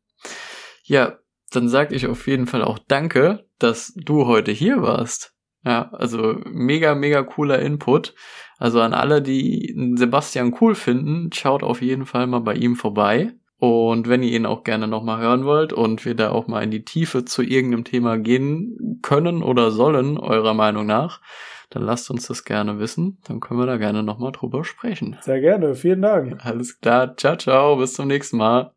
Ja, 0.85 1.18
dann 1.57 1.69
sag 1.69 1.93
ich 1.93 2.07
auf 2.07 2.27
jeden 2.27 2.47
Fall 2.47 2.62
auch 2.62 2.79
Danke, 2.88 3.47
dass 3.59 3.93
du 3.97 4.27
heute 4.27 4.53
hier 4.53 4.83
warst. 4.83 5.35
Ja, 5.65 5.91
also 5.93 6.37
mega, 6.45 6.95
mega 6.95 7.23
cooler 7.23 7.61
Input. 7.61 8.15
Also 8.59 8.81
an 8.81 8.95
alle, 8.95 9.23
die 9.23 9.75
Sebastian 9.97 10.57
cool 10.61 10.75
finden, 10.75 11.31
schaut 11.33 11.62
auf 11.62 11.83
jeden 11.83 12.07
Fall 12.07 12.27
mal 12.27 12.41
bei 12.41 12.55
ihm 12.55 12.77
vorbei. 12.77 13.33
Und 13.59 14.09
wenn 14.09 14.25
ihr 14.25 14.33
ihn 14.33 14.47
auch 14.47 14.65
gerne 14.65 14.88
nochmal 14.88 15.21
hören 15.21 15.45
wollt 15.45 15.73
und 15.73 16.05
wir 16.05 16.17
da 16.17 16.31
auch 16.31 16.49
mal 16.49 16.62
in 16.65 16.73
die 16.73 16.85
Tiefe 16.85 17.25
zu 17.25 17.43
irgendeinem 17.43 17.85
Thema 17.85 18.19
gehen 18.19 18.99
können 19.03 19.43
oder 19.43 19.71
sollen, 19.71 20.19
eurer 20.19 20.55
Meinung 20.55 20.87
nach, 20.87 21.21
dann 21.71 21.85
lasst 21.85 22.11
uns 22.11 22.27
das 22.27 22.45
gerne 22.45 22.79
wissen. 22.79 23.19
Dann 23.27 23.41
können 23.41 23.59
wir 23.59 23.67
da 23.67 23.79
gerne 23.79 24.03
nochmal 24.03 24.33
drüber 24.33 24.65
sprechen. 24.65 25.17
Sehr 25.23 25.41
gerne. 25.41 25.75
Vielen 25.75 26.03
Dank. 26.03 26.45
Alles 26.45 26.81
klar. 26.81 27.17
Ciao, 27.17 27.37
ciao. 27.37 27.77
Bis 27.77 27.95
zum 27.95 28.09
nächsten 28.09 28.37
Mal. 28.37 28.71